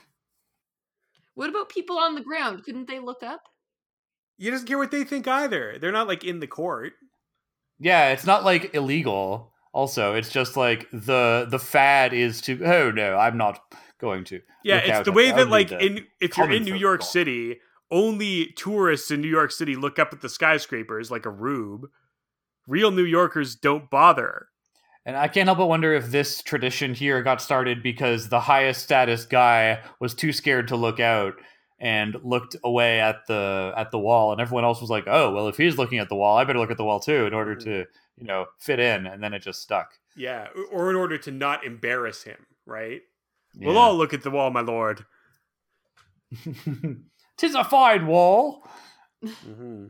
What 1.36 1.50
about 1.50 1.70
people 1.70 1.98
on 1.98 2.16
the 2.16 2.22
ground? 2.22 2.64
Couldn't 2.66 2.88
they 2.90 3.00
look 3.00 3.24
up? 3.24 3.44
He 4.38 4.50
doesn't 4.50 4.68
care 4.68 4.78
what 4.78 4.92
they 4.92 5.06
think 5.06 5.26
either. 5.26 5.78
They're 5.80 5.94
not 5.94 6.10
like 6.10 6.26
in 6.26 6.42
the 6.42 6.48
court. 6.48 6.94
Yeah, 7.80 8.10
it's 8.10 8.26
not 8.26 8.44
like 8.44 8.76
illegal. 8.76 9.54
Also, 9.72 10.16
it's 10.16 10.32
just 10.32 10.58
like 10.58 10.90
the 10.92 11.48
the 11.50 11.60
fad 11.60 12.12
is 12.14 12.42
to. 12.42 12.62
Oh 12.66 12.92
no, 12.92 13.16
I'm 13.16 13.38
not 13.38 13.60
going 14.00 14.24
to. 14.26 14.42
Yeah, 14.64 14.76
look 14.76 14.84
it's 14.84 14.94
out 14.94 15.06
the 15.06 15.12
way 15.12 15.30
the- 15.30 15.38
that 15.38 15.50
like 15.50 15.72
in 15.72 16.06
if 16.20 16.38
you're 16.38 16.52
in 16.52 16.64
New 16.64 16.76
York 16.76 17.02
go. 17.02 17.06
City, 17.06 17.60
only 17.92 18.54
tourists 18.56 19.12
in 19.12 19.22
New 19.22 19.30
York 19.30 19.52
City 19.52 19.76
look 19.76 20.00
up 20.00 20.14
at 20.14 20.22
the 20.22 20.30
skyscrapers 20.30 21.12
like 21.12 21.26
a 21.26 21.30
rube. 21.30 21.88
Real 22.68 22.92
New 22.92 23.06
Yorkers 23.06 23.56
don't 23.56 23.90
bother. 23.90 24.48
And 25.06 25.16
I 25.16 25.30
can't 25.30 25.48
help 25.48 25.60
but 25.60 25.68
wonder 25.68 25.94
if 25.94 26.12
this 26.12 26.44
tradition 26.44 26.94
here 26.94 27.24
got 27.24 27.42
started 27.42 27.82
because 27.82 28.28
the 28.28 28.42
highest 28.42 28.84
status 28.84 29.26
guy 29.26 29.80
was 30.02 30.14
too 30.14 30.34
scared 30.34 30.68
to 30.68 30.76
look 30.76 31.00
out 31.00 31.36
and 31.80 32.18
looked 32.24 32.58
away 32.64 33.00
at 33.00 33.26
the 33.28 33.72
at 33.78 33.92
the 33.92 34.00
wall, 34.00 34.32
and 34.32 34.42
everyone 34.42 34.66
else 34.66 34.82
was 34.82 34.90
like, 34.90 35.06
"Oh, 35.08 35.32
well, 35.32 35.48
if 35.48 35.56
he's 35.58 35.78
looking 35.78 36.00
at 36.00 36.10
the 36.10 36.16
wall, 36.16 36.38
I 36.38 36.44
better 36.44 36.60
look 36.60 36.72
at 36.72 36.78
the 36.78 36.84
wall 36.84 37.00
too 37.00 37.26
in 37.26 37.34
order 37.34 37.56
mm-hmm. 37.56 37.70
to, 37.70 37.86
you 38.18 38.28
know, 38.28 38.48
fit 38.60 38.80
in." 38.80 39.06
And 39.06 39.24
then 39.24 39.34
it 39.34 39.44
just 39.44 39.62
stuck. 39.62 39.94
Yeah, 40.16 40.48
or 40.72 40.90
in 40.90 40.96
order 40.96 41.18
to 41.20 41.32
not 41.32 41.64
embarrass 41.66 42.24
him, 42.24 42.48
right? 42.66 43.02
We'll 43.60 43.74
Yeah. 43.74 43.80
all 43.80 43.96
look 43.98 44.14
at 44.14 44.24
the 44.24 44.32
wall, 44.32 44.50
my 44.52 44.62
lord. 44.62 45.06
Tis 47.38 47.56
a 47.56 47.64
fine 47.64 48.08
wall. 48.08 48.68
Mm-hmm. 49.24 49.88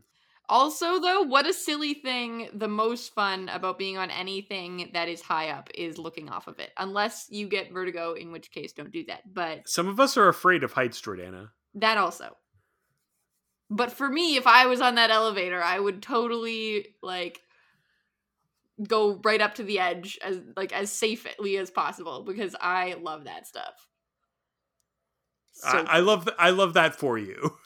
Also, 0.50 1.00
though, 1.02 1.24
what 1.24 1.46
a 1.46 1.54
silly 1.54 1.94
thing. 1.94 2.50
The 2.54 2.70
most 2.70 3.14
fun 3.14 3.50
about 3.50 3.78
being 3.78 3.98
on 3.98 4.10
anything 4.10 4.92
that 4.94 5.10
is 5.10 5.22
high 5.22 5.50
up 5.50 5.70
is 5.76 5.98
looking 5.98 6.30
off 6.30 6.48
of 6.48 6.60
it. 6.60 6.72
Unless 6.78 7.28
you 7.30 7.48
get 7.50 7.74
vertigo, 7.74 8.14
in 8.14 8.32
which 8.32 8.52
case, 8.52 8.72
don't 8.72 8.92
do 8.92 9.04
that. 9.08 9.34
But 9.34 9.68
Some 9.68 9.88
of 9.90 10.00
us 10.00 10.16
are 10.16 10.30
afraid 10.30 10.64
of 10.64 10.72
heights, 10.72 11.02
Jordana. 11.02 11.50
that 11.76 11.98
also. 11.98 12.38
But 13.70 13.92
for 13.92 14.08
me, 14.08 14.38
if 14.38 14.48
I 14.48 14.68
was 14.68 14.80
on 14.80 14.96
that 14.96 15.10
elevator, 15.12 15.62
I 15.62 15.78
would 15.78 16.02
totally 16.02 16.96
like 17.04 17.42
go 18.86 19.19
right 19.24 19.41
up 19.41 19.55
to 19.55 19.63
the 19.63 19.79
edge 19.79 20.19
as 20.24 20.39
like 20.55 20.72
as 20.72 20.91
safely 20.91 21.57
as 21.57 21.69
possible 21.69 22.24
because 22.24 22.55
I 22.60 22.96
love 23.01 23.25
that 23.25 23.48
stuff. 23.48 23.88
So 25.53 25.69
I, 25.69 25.98
I 25.98 26.00
love 26.00 26.25
th- 26.25 26.38
I 26.38 26.51
love 26.51 26.74
that 26.74 26.96
for 26.96 27.17
you. 27.17 27.57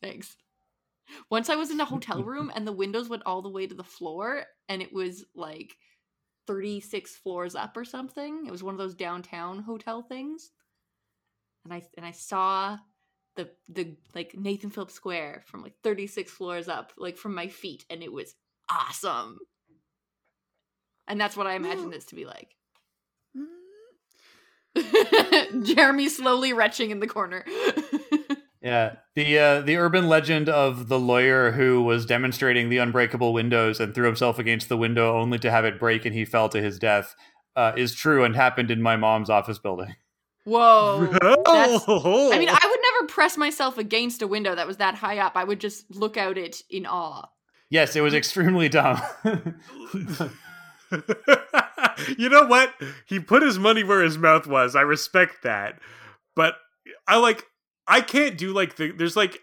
Thanks. 0.00 0.36
Once 1.28 1.48
I 1.48 1.56
was 1.56 1.70
in 1.70 1.80
a 1.80 1.84
hotel 1.84 2.22
room 2.24 2.52
and 2.54 2.66
the 2.66 2.72
windows 2.72 3.08
went 3.08 3.24
all 3.26 3.42
the 3.42 3.50
way 3.50 3.66
to 3.66 3.74
the 3.74 3.82
floor 3.82 4.44
and 4.68 4.80
it 4.80 4.92
was 4.92 5.24
like 5.34 5.74
36 6.46 7.16
floors 7.16 7.54
up 7.54 7.76
or 7.76 7.84
something. 7.84 8.44
It 8.46 8.50
was 8.50 8.62
one 8.62 8.74
of 8.74 8.78
those 8.78 8.94
downtown 8.94 9.60
hotel 9.60 10.02
things. 10.02 10.50
And 11.64 11.74
I 11.74 11.82
and 11.96 12.06
I 12.06 12.12
saw 12.12 12.78
the 13.36 13.50
the 13.68 13.96
like 14.14 14.34
Nathan 14.36 14.70
Phillips 14.70 14.94
Square 14.94 15.42
from 15.46 15.62
like 15.62 15.74
36 15.82 16.30
floors 16.30 16.68
up, 16.68 16.92
like 16.96 17.16
from 17.16 17.34
my 17.34 17.48
feet, 17.48 17.84
and 17.90 18.02
it 18.02 18.12
was 18.12 18.34
awesome. 18.70 19.38
And 21.08 21.20
that's 21.20 21.36
what 21.36 21.46
I 21.46 21.54
imagine 21.54 21.90
this 21.90 22.04
to 22.06 22.14
be 22.14 22.24
like. 22.24 22.54
Jeremy 25.62 26.08
slowly 26.08 26.52
retching 26.52 26.90
in 26.90 27.00
the 27.00 27.08
corner. 27.08 27.44
Yeah, 28.62 28.96
the 29.14 29.38
uh, 29.38 29.60
the 29.62 29.78
urban 29.78 30.06
legend 30.06 30.50
of 30.50 30.88
the 30.88 30.98
lawyer 30.98 31.52
who 31.52 31.82
was 31.82 32.04
demonstrating 32.04 32.68
the 32.68 32.76
unbreakable 32.76 33.32
windows 33.32 33.80
and 33.80 33.94
threw 33.94 34.04
himself 34.04 34.38
against 34.38 34.68
the 34.68 34.76
window 34.76 35.18
only 35.18 35.38
to 35.38 35.50
have 35.50 35.64
it 35.64 35.80
break 35.80 36.04
and 36.04 36.14
he 36.14 36.26
fell 36.26 36.50
to 36.50 36.60
his 36.60 36.78
death 36.78 37.14
uh, 37.56 37.72
is 37.74 37.94
true 37.94 38.22
and 38.22 38.36
happened 38.36 38.70
in 38.70 38.82
my 38.82 38.96
mom's 38.96 39.30
office 39.30 39.58
building. 39.58 39.96
Whoa. 40.44 41.08
I 41.10 42.38
mean, 42.38 42.48
I 42.52 42.60
would 42.64 42.80
never 42.92 43.06
press 43.08 43.38
myself 43.38 43.78
against 43.78 44.20
a 44.20 44.26
window 44.26 44.54
that 44.54 44.66
was 44.66 44.76
that 44.76 44.94
high 44.94 45.18
up. 45.18 45.36
I 45.36 45.44
would 45.44 45.60
just 45.60 45.94
look 45.94 46.18
out 46.18 46.36
it 46.36 46.62
in 46.68 46.84
awe. 46.86 47.28
Yes, 47.70 47.94
it 47.94 48.00
was 48.00 48.14
extremely 48.14 48.68
dumb. 48.68 49.00
you 52.18 52.28
know 52.28 52.46
what? 52.46 52.74
He 53.06 53.20
put 53.20 53.42
his 53.42 53.58
money 53.58 53.84
where 53.84 54.02
his 54.02 54.18
mouth 54.18 54.46
was. 54.46 54.74
I 54.74 54.80
respect 54.82 55.44
that. 55.44 55.78
But 56.34 56.54
I 57.06 57.16
like 57.18 57.44
I 57.86 58.00
can't 58.00 58.36
do 58.36 58.52
like 58.52 58.76
the 58.76 58.90
there's 58.90 59.16
like 59.16 59.38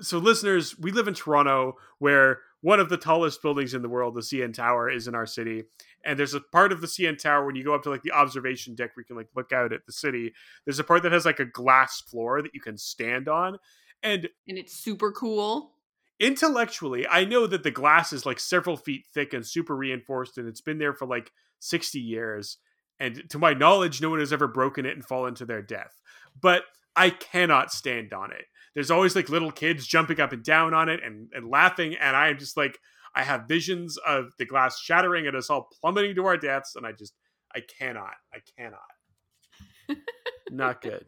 so 0.00 0.18
listeners, 0.18 0.78
we 0.78 0.92
live 0.92 1.08
in 1.08 1.14
Toronto 1.14 1.76
where 1.98 2.40
one 2.60 2.80
of 2.80 2.88
the 2.88 2.96
tallest 2.96 3.42
buildings 3.42 3.74
in 3.74 3.82
the 3.82 3.88
world, 3.88 4.14
the 4.14 4.20
CN 4.20 4.52
Tower, 4.52 4.90
is 4.90 5.06
in 5.06 5.14
our 5.14 5.26
city. 5.26 5.64
And 6.04 6.18
there's 6.18 6.34
a 6.34 6.40
part 6.40 6.72
of 6.72 6.80
the 6.80 6.86
CN 6.86 7.18
Tower 7.18 7.46
when 7.46 7.56
you 7.56 7.64
go 7.64 7.74
up 7.74 7.82
to 7.84 7.90
like 7.90 8.02
the 8.02 8.12
observation 8.12 8.74
deck 8.74 8.96
where 8.96 9.02
you 9.02 9.06
can 9.06 9.16
like 9.16 9.28
look 9.36 9.52
out 9.52 9.72
at 9.72 9.86
the 9.86 9.92
city. 9.92 10.32
There's 10.64 10.78
a 10.78 10.84
part 10.84 11.02
that 11.04 11.12
has 11.12 11.24
like 11.24 11.40
a 11.40 11.44
glass 11.44 12.00
floor 12.00 12.42
that 12.42 12.54
you 12.54 12.60
can 12.60 12.76
stand 12.76 13.28
on. 13.28 13.58
And 14.02 14.28
And 14.48 14.58
it's 14.58 14.74
super 14.74 15.12
cool. 15.12 15.72
Intellectually, 16.20 17.06
I 17.06 17.24
know 17.24 17.46
that 17.46 17.62
the 17.62 17.70
glass 17.70 18.12
is 18.12 18.26
like 18.26 18.40
several 18.40 18.76
feet 18.76 19.06
thick 19.12 19.32
and 19.32 19.46
super 19.46 19.76
reinforced, 19.76 20.38
and 20.38 20.48
it's 20.48 20.60
been 20.60 20.78
there 20.78 20.94
for 20.94 21.06
like 21.06 21.30
60 21.60 21.98
years. 21.98 22.58
And 23.00 23.28
to 23.30 23.38
my 23.38 23.54
knowledge, 23.54 24.00
no 24.00 24.10
one 24.10 24.18
has 24.18 24.32
ever 24.32 24.48
broken 24.48 24.84
it 24.84 24.94
and 24.94 25.04
fallen 25.04 25.34
to 25.36 25.44
their 25.44 25.62
death. 25.62 26.00
But 26.40 26.64
I 26.96 27.10
cannot 27.10 27.72
stand 27.72 28.12
on 28.12 28.32
it. 28.32 28.46
There's 28.74 28.90
always 28.90 29.14
like 29.14 29.28
little 29.28 29.52
kids 29.52 29.86
jumping 29.86 30.20
up 30.20 30.32
and 30.32 30.42
down 30.42 30.74
on 30.74 30.88
it 30.88 31.00
and, 31.04 31.28
and 31.32 31.48
laughing. 31.48 31.94
And 31.94 32.16
I 32.16 32.28
am 32.28 32.38
just 32.38 32.56
like, 32.56 32.78
I 33.14 33.22
have 33.22 33.48
visions 33.48 33.96
of 33.98 34.32
the 34.38 34.44
glass 34.44 34.80
shattering 34.80 35.26
and 35.26 35.36
us 35.36 35.50
all 35.50 35.68
plummeting 35.80 36.16
to 36.16 36.26
our 36.26 36.36
deaths. 36.36 36.74
And 36.76 36.86
I 36.86 36.92
just, 36.92 37.14
I 37.54 37.60
cannot. 37.60 38.14
I 38.34 38.38
cannot. 38.56 39.98
Not 40.50 40.82
good. 40.82 41.06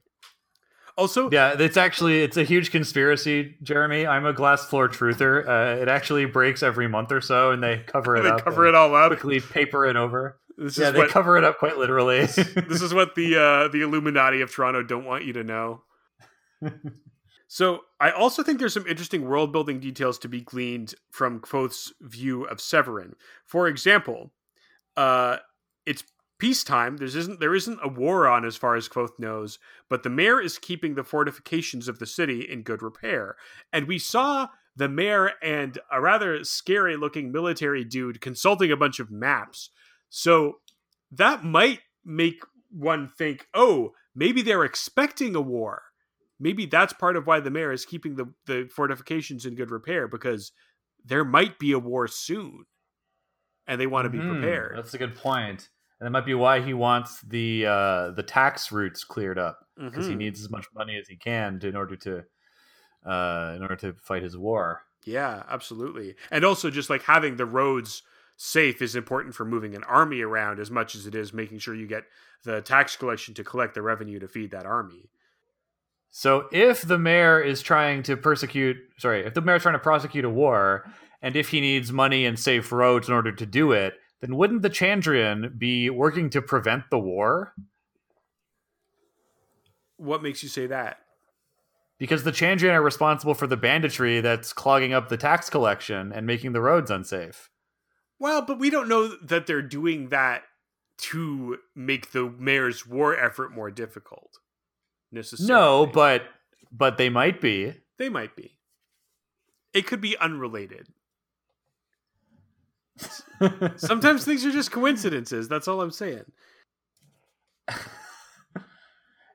Also, 0.96 1.30
yeah, 1.30 1.56
it's 1.58 1.76
actually 1.76 2.22
it's 2.22 2.36
a 2.36 2.44
huge 2.44 2.70
conspiracy, 2.70 3.56
Jeremy. 3.62 4.06
I'm 4.06 4.26
a 4.26 4.32
glass 4.32 4.66
floor 4.66 4.88
truther. 4.88 5.46
Uh, 5.46 5.80
it 5.80 5.88
actually 5.88 6.26
breaks 6.26 6.62
every 6.62 6.88
month 6.88 7.12
or 7.12 7.20
so, 7.20 7.50
and 7.50 7.62
they 7.62 7.78
cover 7.86 8.16
it 8.16 8.22
they 8.22 8.30
up. 8.30 8.44
cover 8.44 8.66
it 8.66 8.74
all 8.74 8.94
up. 8.94 9.08
quickly 9.08 9.40
paper 9.40 9.86
it 9.86 9.96
over. 9.96 10.38
This 10.56 10.76
yeah, 10.76 10.88
is 10.88 10.92
they 10.92 10.98
what 10.98 11.10
cover 11.10 11.38
it 11.38 11.44
up 11.44 11.58
quite 11.58 11.78
literally. 11.78 12.20
this 12.26 12.82
is 12.82 12.92
what 12.92 13.14
the 13.14 13.36
uh, 13.36 13.68
the 13.68 13.80
Illuminati 13.80 14.42
of 14.42 14.52
Toronto 14.52 14.82
don't 14.82 15.04
want 15.04 15.24
you 15.24 15.32
to 15.32 15.44
know. 15.44 15.82
so 17.48 17.80
I 17.98 18.10
also 18.10 18.42
think 18.42 18.58
there's 18.58 18.74
some 18.74 18.86
interesting 18.86 19.26
world 19.26 19.52
building 19.52 19.80
details 19.80 20.18
to 20.18 20.28
be 20.28 20.42
gleaned 20.42 20.94
from 21.10 21.40
Kvothe's 21.40 21.94
view 22.02 22.44
of 22.44 22.58
Severen. 22.58 23.14
For 23.46 23.68
example, 23.68 24.32
uh, 24.96 25.38
it's 25.86 26.04
peacetime. 26.40 26.96
There 26.96 27.06
isn't 27.06 27.38
there 27.40 27.54
isn't 27.54 27.78
a 27.82 27.88
war 27.88 28.26
on 28.26 28.44
as 28.44 28.56
far 28.56 28.74
as 28.74 28.88
Kvothe 28.88 29.18
knows, 29.18 29.58
but 29.88 30.02
the 30.02 30.10
mayor 30.10 30.40
is 30.40 30.58
keeping 30.58 30.94
the 30.94 31.04
fortifications 31.04 31.86
of 31.88 31.98
the 31.98 32.06
city 32.06 32.40
in 32.40 32.62
good 32.62 32.82
repair. 32.82 33.36
And 33.72 33.86
we 33.86 33.98
saw 33.98 34.48
the 34.74 34.88
mayor 34.88 35.32
and 35.42 35.78
a 35.92 36.00
rather 36.00 36.42
scary 36.44 36.96
looking 36.96 37.30
military 37.30 37.84
dude 37.84 38.20
consulting 38.20 38.72
a 38.72 38.76
bunch 38.76 38.98
of 39.00 39.10
maps. 39.10 39.70
So 40.08 40.60
that 41.12 41.44
might 41.44 41.80
make 42.04 42.42
one 42.70 43.08
think, 43.08 43.46
oh, 43.52 43.92
maybe 44.14 44.42
they're 44.42 44.64
expecting 44.64 45.34
a 45.36 45.40
war. 45.40 45.82
Maybe 46.38 46.64
that's 46.66 46.94
part 46.94 47.16
of 47.16 47.26
why 47.26 47.40
the 47.40 47.50
mayor 47.50 47.72
is 47.72 47.84
keeping 47.84 48.16
the, 48.16 48.32
the 48.46 48.68
fortifications 48.74 49.44
in 49.44 49.54
good 49.56 49.70
repair 49.70 50.08
because 50.08 50.52
there 51.04 51.24
might 51.24 51.58
be 51.58 51.72
a 51.72 51.78
war 51.78 52.08
soon 52.08 52.64
and 53.66 53.80
they 53.80 53.86
want 53.86 54.06
to 54.06 54.10
be 54.10 54.18
Mhm, 54.18 54.28
prepared. 54.28 54.78
That's 54.78 54.94
a 54.94 54.98
good 54.98 55.16
point. 55.16 55.68
And 56.00 56.06
that 56.06 56.10
might 56.10 56.24
be 56.26 56.34
why 56.34 56.60
he 56.62 56.72
wants 56.72 57.20
the 57.20 57.66
uh, 57.66 58.10
the 58.12 58.22
tax 58.22 58.72
routes 58.72 59.04
cleared 59.04 59.38
up 59.38 59.58
because 59.90 60.06
he 60.06 60.14
Mhm. 60.14 60.18
needs 60.18 60.40
as 60.40 60.50
much 60.50 60.66
money 60.74 60.96
as 60.96 61.08
he 61.08 61.16
can 61.16 61.60
to, 61.60 61.68
in 61.68 61.76
order 61.76 61.96
to 61.96 62.24
uh, 63.06 63.52
in 63.56 63.62
order 63.62 63.76
to 63.76 63.94
fight 63.94 64.22
his 64.22 64.36
war. 64.36 64.82
Yeah, 65.04 65.44
absolutely. 65.48 66.16
And 66.30 66.44
also 66.44 66.70
just 66.70 66.90
like 66.90 67.02
having 67.02 67.36
the 67.36 67.46
roads 67.46 68.02
safe 68.36 68.80
is 68.80 68.96
important 68.96 69.34
for 69.34 69.44
moving 69.44 69.74
an 69.74 69.84
army 69.84 70.22
around 70.22 70.58
as 70.58 70.70
much 70.70 70.94
as 70.94 71.06
it 71.06 71.14
is 71.14 71.32
making 71.32 71.58
sure 71.58 71.74
you 71.74 71.86
get 71.86 72.04
the 72.44 72.62
tax 72.62 72.96
collection 72.96 73.34
to 73.34 73.44
collect 73.44 73.74
the 73.74 73.82
revenue 73.82 74.18
to 74.18 74.28
feed 74.28 74.50
that 74.50 74.66
army. 74.66 75.10
So 76.10 76.48
if 76.50 76.82
the 76.82 76.98
mayor 76.98 77.40
is 77.40 77.62
trying 77.62 78.02
to 78.04 78.16
persecute, 78.16 78.76
sorry, 78.98 79.24
if 79.24 79.34
the 79.34 79.40
mayor's 79.40 79.62
trying 79.62 79.74
to 79.74 79.78
prosecute 79.78 80.24
a 80.24 80.30
war, 80.30 80.90
and 81.22 81.36
if 81.36 81.50
he 81.50 81.60
needs 81.60 81.92
money 81.92 82.26
and 82.26 82.38
safe 82.38 82.72
roads 82.72 83.08
in 83.08 83.14
order 83.14 83.30
to 83.32 83.46
do 83.46 83.72
it, 83.72 83.94
then 84.20 84.36
wouldn't 84.36 84.62
the 84.62 84.70
Chandrian 84.70 85.58
be 85.58 85.90
working 85.90 86.30
to 86.30 86.42
prevent 86.42 86.90
the 86.90 86.98
war? 86.98 87.54
What 89.96 90.22
makes 90.22 90.42
you 90.42 90.48
say 90.48 90.66
that? 90.66 90.98
Because 91.98 92.24
the 92.24 92.32
Chandrian 92.32 92.72
are 92.72 92.82
responsible 92.82 93.34
for 93.34 93.46
the 93.46 93.56
banditry 93.58 94.20
that's 94.20 94.52
clogging 94.52 94.94
up 94.94 95.08
the 95.08 95.18
tax 95.18 95.50
collection 95.50 96.12
and 96.12 96.26
making 96.26 96.52
the 96.52 96.60
roads 96.62 96.90
unsafe. 96.90 97.50
Well, 98.18 98.42
but 98.42 98.58
we 98.58 98.70
don't 98.70 98.88
know 98.88 99.08
that 99.22 99.46
they're 99.46 99.62
doing 99.62 100.08
that 100.08 100.42
to 100.98 101.58
make 101.74 102.12
the 102.12 102.30
mayor's 102.38 102.86
war 102.86 103.16
effort 103.18 103.54
more 103.54 103.70
difficult. 103.70 104.38
Necessarily. 105.12 105.52
No, 105.52 105.86
but 105.86 106.24
but 106.70 106.98
they 106.98 107.08
might 107.08 107.40
be. 107.40 107.74
they 107.98 108.08
might 108.08 108.36
be. 108.36 108.56
It 109.72 109.86
could 109.86 110.00
be 110.00 110.16
unrelated. 110.18 110.88
Sometimes 113.76 114.24
things 114.24 114.44
are 114.44 114.52
just 114.52 114.70
coincidences. 114.70 115.48
That's 115.48 115.68
all 115.68 115.80
I'm 115.80 115.90
saying. 115.90 116.24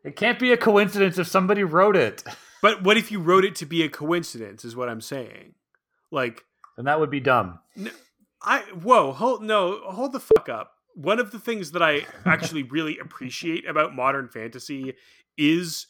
it 0.03 0.15
can't 0.15 0.39
be 0.39 0.51
a 0.51 0.57
coincidence 0.57 1.17
if 1.17 1.27
somebody 1.27 1.63
wrote 1.63 1.95
it. 1.95 2.23
But 2.61 2.83
what 2.83 2.97
if 2.97 3.11
you 3.11 3.19
wrote 3.19 3.45
it 3.45 3.55
to 3.55 3.65
be 3.65 3.83
a 3.83 3.89
coincidence? 3.89 4.65
Is 4.65 4.75
what 4.75 4.89
I'm 4.89 5.01
saying. 5.01 5.53
Like 6.11 6.43
Then 6.75 6.85
that 6.85 6.99
would 6.99 7.09
be 7.09 7.19
dumb. 7.19 7.59
I 8.41 8.59
whoa, 8.81 9.11
hold 9.11 9.43
no, 9.43 9.81
hold 9.85 10.13
the 10.13 10.19
fuck 10.19 10.49
up. 10.49 10.73
One 10.93 11.19
of 11.19 11.31
the 11.31 11.39
things 11.39 11.71
that 11.71 11.81
I 11.81 12.05
actually 12.25 12.63
really 12.71 12.97
appreciate 12.99 13.67
about 13.67 13.95
modern 13.95 14.29
fantasy 14.29 14.93
is 15.37 15.87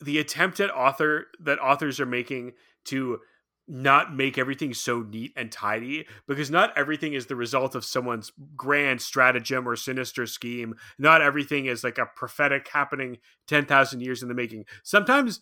the 0.00 0.18
attempt 0.18 0.60
at 0.60 0.70
author 0.70 1.28
that 1.40 1.58
authors 1.58 2.00
are 2.00 2.06
making 2.06 2.52
to 2.84 3.20
not 3.68 4.14
make 4.14 4.38
everything 4.38 4.74
so 4.74 5.02
neat 5.02 5.32
and 5.36 5.50
tidy 5.52 6.06
because 6.26 6.50
not 6.50 6.76
everything 6.76 7.14
is 7.14 7.26
the 7.26 7.36
result 7.36 7.74
of 7.74 7.84
someone's 7.84 8.32
grand 8.56 9.00
stratagem 9.00 9.68
or 9.68 9.76
sinister 9.76 10.26
scheme. 10.26 10.74
Not 10.98 11.22
everything 11.22 11.66
is 11.66 11.84
like 11.84 11.98
a 11.98 12.10
prophetic 12.16 12.68
happening 12.68 13.18
10,000 13.46 14.00
years 14.00 14.22
in 14.22 14.28
the 14.28 14.34
making. 14.34 14.64
Sometimes 14.82 15.40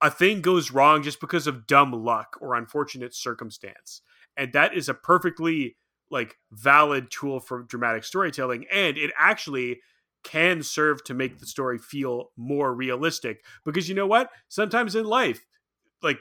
a 0.00 0.10
thing 0.10 0.42
goes 0.42 0.70
wrong 0.70 1.02
just 1.02 1.20
because 1.20 1.46
of 1.46 1.66
dumb 1.66 1.92
luck 1.92 2.36
or 2.40 2.54
unfortunate 2.54 3.14
circumstance. 3.14 4.02
And 4.36 4.52
that 4.52 4.74
is 4.74 4.88
a 4.88 4.94
perfectly 4.94 5.76
like 6.10 6.36
valid 6.50 7.10
tool 7.10 7.40
for 7.40 7.62
dramatic 7.62 8.04
storytelling 8.04 8.66
and 8.70 8.98
it 8.98 9.10
actually 9.18 9.80
can 10.22 10.62
serve 10.62 11.02
to 11.02 11.14
make 11.14 11.38
the 11.38 11.46
story 11.46 11.78
feel 11.78 12.30
more 12.36 12.72
realistic 12.74 13.42
because 13.64 13.88
you 13.88 13.94
know 13.94 14.06
what 14.06 14.28
sometimes 14.48 14.94
in 14.94 15.04
life 15.04 15.46
like 16.02 16.18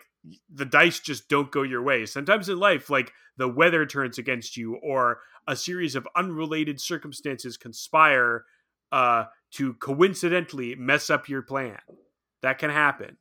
the 0.54 0.66
dice 0.66 1.00
just 1.00 1.30
don't 1.30 1.52
go 1.52 1.64
your 1.64 1.82
way. 1.82 2.06
Sometimes 2.06 2.50
in 2.50 2.60
life 2.60 2.90
like 2.90 3.12
the 3.38 3.48
weather 3.48 3.86
turns 3.86 4.18
against 4.18 4.58
you 4.58 4.76
or 4.76 5.20
a 5.48 5.56
series 5.56 5.96
of 5.96 6.08
unrelated 6.16 6.80
circumstances 6.80 7.58
conspire 7.58 8.46
uh 8.92 9.26
to 9.52 9.74
coincidentally 9.76 10.76
mess 10.76 11.10
up 11.10 11.28
your 11.28 11.42
plan. 11.42 11.80
That 12.42 12.60
can 12.60 12.70
happen. 12.70 13.18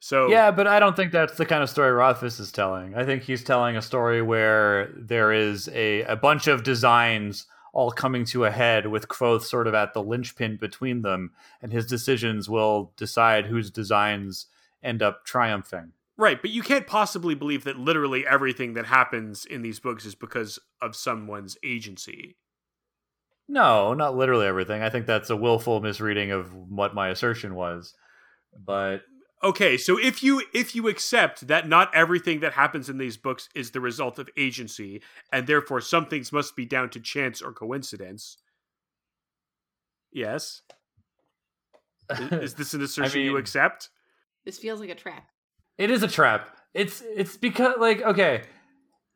So 0.00 0.28
Yeah, 0.28 0.50
but 0.50 0.66
I 0.66 0.78
don't 0.78 0.94
think 0.94 1.12
that's 1.12 1.36
the 1.36 1.46
kind 1.46 1.62
of 1.62 1.70
story 1.70 1.90
Rothfuss 1.90 2.38
is 2.38 2.52
telling. 2.52 2.94
I 2.94 3.04
think 3.04 3.22
he's 3.22 3.42
telling 3.42 3.76
a 3.76 3.82
story 3.82 4.22
where 4.22 4.92
there 4.96 5.32
is 5.32 5.68
a, 5.72 6.02
a 6.02 6.16
bunch 6.16 6.46
of 6.46 6.62
designs 6.62 7.46
all 7.72 7.90
coming 7.90 8.24
to 8.24 8.44
a 8.44 8.50
head 8.50 8.86
with 8.86 9.08
Kvothe 9.08 9.42
sort 9.42 9.66
of 9.66 9.74
at 9.74 9.92
the 9.92 10.02
linchpin 10.02 10.56
between 10.56 11.02
them, 11.02 11.32
and 11.60 11.72
his 11.72 11.86
decisions 11.86 12.48
will 12.48 12.92
decide 12.96 13.46
whose 13.46 13.70
designs 13.70 14.46
end 14.82 15.02
up 15.02 15.24
triumphing. 15.24 15.92
Right, 16.18 16.40
but 16.40 16.50
you 16.50 16.62
can't 16.62 16.86
possibly 16.86 17.34
believe 17.34 17.64
that 17.64 17.78
literally 17.78 18.26
everything 18.26 18.74
that 18.74 18.86
happens 18.86 19.44
in 19.44 19.60
these 19.62 19.80
books 19.80 20.06
is 20.06 20.14
because 20.14 20.58
of 20.80 20.96
someone's 20.96 21.58
agency. 21.62 22.36
No, 23.48 23.92
not 23.94 24.16
literally 24.16 24.46
everything. 24.46 24.82
I 24.82 24.88
think 24.90 25.06
that's 25.06 25.30
a 25.30 25.36
willful 25.36 25.80
misreading 25.80 26.30
of 26.32 26.54
what 26.54 26.94
my 26.94 27.08
assertion 27.10 27.54
was. 27.54 27.94
But 28.58 29.02
Okay, 29.44 29.76
so 29.76 29.98
if 29.98 30.22
you 30.22 30.42
if 30.54 30.74
you 30.74 30.88
accept 30.88 31.46
that 31.48 31.68
not 31.68 31.94
everything 31.94 32.40
that 32.40 32.54
happens 32.54 32.88
in 32.88 32.96
these 32.96 33.18
books 33.18 33.48
is 33.54 33.70
the 33.70 33.80
result 33.80 34.18
of 34.18 34.30
agency 34.36 35.02
and 35.30 35.46
therefore 35.46 35.80
some 35.82 36.06
things 36.06 36.32
must 36.32 36.56
be 36.56 36.64
down 36.64 36.88
to 36.90 37.00
chance 37.00 37.42
or 37.42 37.52
coincidence. 37.52 38.38
Yes. 40.12 40.62
Is, 42.10 42.32
is 42.32 42.54
this 42.54 42.72
an 42.72 42.82
assertion 42.82 43.20
you 43.20 43.32
mean- 43.32 43.40
accept? 43.40 43.90
This 44.46 44.56
feels 44.56 44.80
like 44.80 44.88
a 44.88 44.94
trap. 44.94 45.28
It 45.76 45.90
is 45.90 46.02
a 46.02 46.08
trap. 46.08 46.56
It's 46.72 47.02
it's 47.02 47.36
because 47.36 47.74
like 47.78 48.00
okay, 48.02 48.44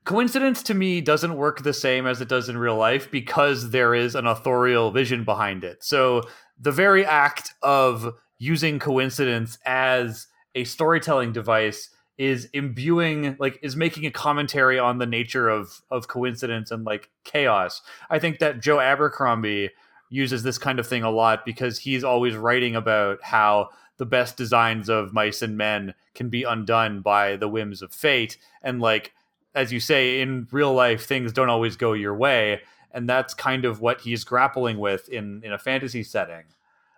coincidence 0.05 0.63
to 0.65 0.75
me 0.75 1.01
doesn't 1.01 1.37
work 1.37 1.63
the 1.63 1.73
same 1.73 2.07
as 2.07 2.21
it 2.21 2.29
does 2.29 2.49
in 2.49 2.59
real 2.59 2.77
life 2.77 3.11
because 3.11 3.71
there 3.71 3.95
is 3.95 4.15
an 4.15 4.27
authorial 4.27 4.91
vision 4.91 5.25
behind 5.25 5.65
it. 5.65 5.83
So 5.83 6.23
the 6.59 6.73
very 6.73 7.07
act 7.07 7.55
of 7.63 8.13
using 8.39 8.79
coincidence 8.79 9.57
as 9.65 10.27
a 10.55 10.65
storytelling 10.65 11.33
device 11.33 11.91
is 12.19 12.47
imbuing 12.53 13.37
like 13.39 13.59
is 13.63 13.77
making 13.77 14.05
a 14.05 14.11
commentary 14.11 14.79
on 14.79 14.99
the 14.99 15.07
nature 15.07 15.49
of 15.49 15.81
of 15.91 16.09
coincidence 16.09 16.71
and 16.71 16.85
like 16.85 17.09
chaos. 17.25 17.83
I 18.11 18.19
think 18.19 18.41
that 18.41 18.61
Joe 18.61 18.81
Abercrombie 18.81 19.71
uses 20.11 20.43
this 20.43 20.59
kind 20.59 20.81
of 20.81 20.87
thing 20.87 21.05
a 21.05 21.11
lot 21.11 21.47
because 21.47 21.79
he's 21.79 22.03
always 22.03 22.35
writing 22.35 22.75
about 22.75 23.23
how 23.23 23.69
the 24.01 24.07
best 24.07 24.35
designs 24.35 24.89
of 24.89 25.13
mice 25.13 25.43
and 25.43 25.59
men 25.59 25.93
can 26.15 26.31
be 26.31 26.43
undone 26.43 27.03
by 27.03 27.37
the 27.37 27.49
whims 27.49 27.83
of 27.83 27.93
fate. 27.93 28.39
And 28.63 28.81
like 28.81 29.13
as 29.55 29.73
you 29.73 29.79
say 29.79 30.23
in 30.23 30.49
real 30.51 30.73
life 30.73 31.07
things 31.07 31.35
don't 31.35 31.51
always 31.51 31.77
go 31.77 31.93
your 31.93 32.15
way. 32.17 32.63
And 32.93 33.07
that's 33.07 33.35
kind 33.35 33.67
of 33.67 33.83
what 33.83 34.01
he's 34.01 34.25
grappling 34.25 34.79
with 34.79 35.09
in 35.11 35.43
in 35.45 35.53
a 35.53 35.59
fantasy 35.59 36.03
setting. 36.03 36.45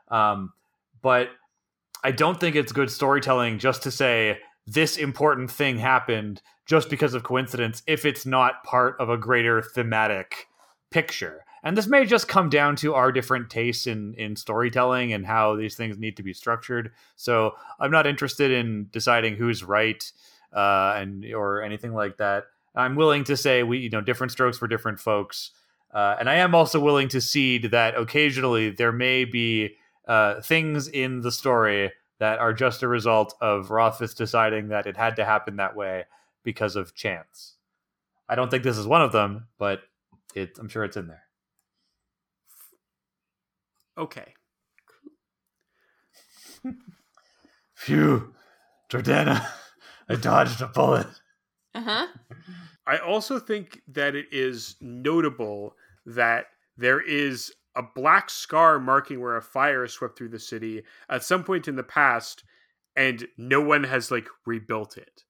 Um, 0.09 0.53
but 1.03 1.31
i 2.05 2.11
don't 2.11 2.41
think 2.41 2.57
it's 2.57 2.73
good 2.73 2.91
storytelling 2.91 3.59
just 3.59 3.83
to 3.83 3.91
say 3.91 4.39
this 4.67 4.97
important 4.97 5.51
thing 5.51 5.79
happened 5.79 6.41
just 6.65 6.89
because 6.89 7.13
of 7.15 7.25
coincidence 7.25 7.83
if 7.87 8.05
it's 8.05 8.25
not 8.25 8.63
part 8.65 8.97
of 9.01 9.11
a 9.11 9.19
greater 9.19 9.61
thematic 9.61 10.47
picture 10.91 11.45
and 11.63 11.77
this 11.77 11.87
may 11.87 12.05
just 12.05 12.27
come 12.27 12.49
down 12.49 12.77
to 12.77 12.95
our 12.95 13.13
different 13.13 13.51
tastes 13.51 13.87
in 13.87 14.15
in 14.15 14.37
storytelling 14.37 15.13
and 15.13 15.27
how 15.27 15.55
these 15.57 15.77
things 15.77 15.99
need 15.99 16.17
to 16.17 16.23
be 16.23 16.33
structured. 16.33 16.93
So 17.17 17.53
i'm 17.79 17.91
not 17.91 18.07
interested 18.07 18.51
in 18.51 18.89
deciding 18.91 19.37
who's 19.37 19.63
right 19.63 20.11
uh, 20.53 20.95
and 20.97 21.25
or 21.33 21.63
anything 21.63 21.95
like 21.95 22.19
that. 22.19 22.45
I'm 22.75 22.97
willing 22.97 23.25
to 23.25 23.37
say 23.37 23.63
we 23.63 23.79
you 23.79 23.91
know 23.91 24.01
different 24.01 24.33
strokes 24.33 24.59
for 24.59 24.67
different 24.67 24.99
folks 24.99 25.51
uh, 25.93 26.17
and 26.19 26.29
i 26.29 26.37
am 26.37 26.55
also 26.55 26.81
willing 26.81 27.09
to 27.09 27.21
cede 27.21 27.71
that 27.71 27.97
occasionally 27.99 28.71
there 28.71 28.93
may 28.93 29.25
be 29.25 29.77
uh, 30.09 30.41
things 30.41 30.89
in 30.89 31.21
the 31.21 31.31
story 31.31 31.93
that 32.19 32.39
are 32.39 32.53
just 32.53 32.83
a 32.83 32.89
result 32.89 33.35
of 33.41 33.71
rothfuss 33.71 34.15
deciding 34.15 34.69
that 34.69 34.87
it 34.87 34.97
had 34.97 35.17
to 35.17 35.25
happen 35.25 35.57
that 35.57 35.77
way 35.77 36.05
because 36.45 36.77
of 36.77 36.95
chance. 36.95 37.57
I 38.29 38.35
don't 38.35 38.51
think 38.51 38.65
this 38.65 38.79
is 38.79 38.87
one 38.87 39.03
of 39.03 39.13
them 39.13 39.49
but 39.59 39.83
it, 40.35 40.57
i'm 40.59 40.69
sure 40.69 40.85
it's 40.85 40.97
in 40.97 41.09
there 41.09 41.22
Okay. 43.99 44.35
Phew, 47.75 48.33
Jordana, 48.91 49.47
I 50.09 50.15
dodged 50.15 50.61
a 50.61 50.69
bullet. 50.69 51.09
Uh 51.75 51.83
huh. 51.83 52.07
I 52.87 52.99
also 52.99 53.39
think 53.39 53.83
that 53.89 54.15
it 54.15 54.27
is 54.31 54.77
notable 54.81 55.75
that 56.07 56.47
there 56.77 57.01
is 57.01 57.53
a 57.75 57.83
black 57.83 58.29
scar 58.29 58.79
marking 58.79 59.21
where 59.21 59.37
a 59.37 59.43
fire 59.43 59.87
swept 59.87 60.19
through 60.19 60.29
the 60.29 60.39
city 60.39 60.83
at 61.09 61.25
some 61.25 61.45
point 61.45 61.69
in 61.69 61.77
the 61.77 61.83
past 61.83 62.45
and 62.97 63.27
no 63.39 63.61
one 63.61 63.85
has 63.85 64.11
like 64.11 64.29
rebuilt 64.45 64.97
it 64.97 65.25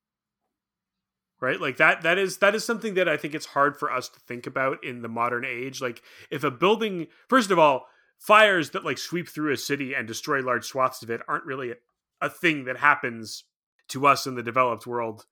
right 1.41 1.61
like 1.61 1.77
that 1.77 2.03
that 2.03 2.19
is 2.19 2.39
that 2.39 2.55
is 2.55 2.65
something 2.65 2.95
that 2.95 3.09
i 3.09 3.17
think 3.17 3.35
it's 3.35 3.47
hard 3.47 3.77
for 3.77 3.93
us 3.93 4.09
to 4.09 4.19
think 4.21 4.47
about 4.47 4.83
in 4.83 5.03
the 5.03 5.09
modern 5.09 5.45
age 5.45 5.81
like 5.81 6.03
if 6.31 6.43
a 6.43 6.51
building 6.51 7.07
first 7.29 7.51
of 7.51 7.59
all 7.59 7.87
fires 8.23 8.71
that 8.71 8.85
like 8.85 8.99
sweep 8.99 9.29
through 9.29 9.53
a 9.53 9.57
city 9.57 9.95
and 9.95 10.07
destroy 10.07 10.41
large 10.41 10.65
swaths 10.65 11.03
of 11.03 11.11
it 11.11 11.21
aren't 11.27 11.45
really 11.45 11.73
a, 11.73 11.75
a 12.21 12.31
thing 12.31 12.65
that 12.65 12.77
happens 12.77 13.45
to 13.89 14.07
us 14.07 14.27
in 14.27 14.37
the 14.37 14.43
developed 14.43 14.87
world 14.87 15.27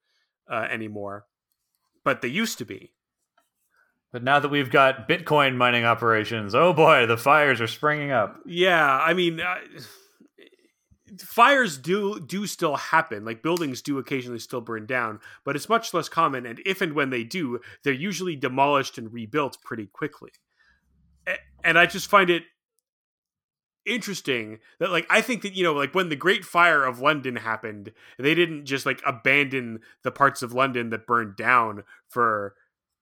uh, 0.50 0.66
anymore 0.70 1.25
but 2.04 2.23
they 2.23 2.28
used 2.28 2.59
to 2.59 2.64
be 2.64 2.92
But 4.12 4.25
now 4.25 4.40
that 4.40 4.49
we've 4.49 4.70
got 4.70 5.09
Bitcoin 5.09 5.56
mining 5.56 5.85
operations, 5.85 6.54
oh 6.54 6.73
boy, 6.73 7.06
the 7.06 7.16
fires 7.16 7.61
are 7.61 7.68
springing 7.68 8.11
up. 8.11 8.40
Yeah, 8.44 8.98
I 8.98 9.14
mean, 9.14 9.40
uh, 9.40 9.55
fires 11.18 11.79
do 11.79 12.18
do 12.20 12.46
still 12.46 12.76
happen. 12.76 13.24
Like 13.24 13.42
buildings 13.42 13.83
do 13.83 13.98
occasionally 13.98 14.40
still 14.40 14.61
burn 14.61 14.87
down, 14.87 15.20
but 15.44 15.57
it's 15.57 15.68
much 15.68 15.94
less 15.94 16.09
common. 16.09 16.46
And 16.46 16.61
if 16.66 16.81
and 16.81 16.94
when 16.94 17.11
they 17.11 17.24
do, 17.24 17.61
they're 17.85 17.92
usually 17.92 18.37
demolished 18.37 18.98
and 18.98 19.12
rebuilt 19.12 19.59
pretty 19.64 19.87
quickly. 19.87 20.31
And 21.62 21.79
I 21.79 21.87
just 21.87 22.09
find 22.09 22.31
it 22.31 22.42
interesting 23.90 24.61
that 24.79 24.90
like 24.90 25.07
I 25.11 25.20
think 25.20 25.42
that 25.42 25.55
you 25.55 25.64
know 25.64 25.74
like 25.74 25.94
when 25.94 26.09
the 26.09 26.16
Great 26.16 26.44
Fire 26.44 26.85
of 26.85 27.00
London 27.00 27.37
happened, 27.37 27.92
they 28.18 28.35
didn't 28.35 28.64
just 28.64 28.87
like 28.87 29.03
abandon 29.05 29.81
the 30.03 30.11
parts 30.11 30.42
of 30.42 30.53
London 30.53 30.90
that 30.90 31.07
burned 31.07 31.37
down 31.37 31.85
for 32.09 32.55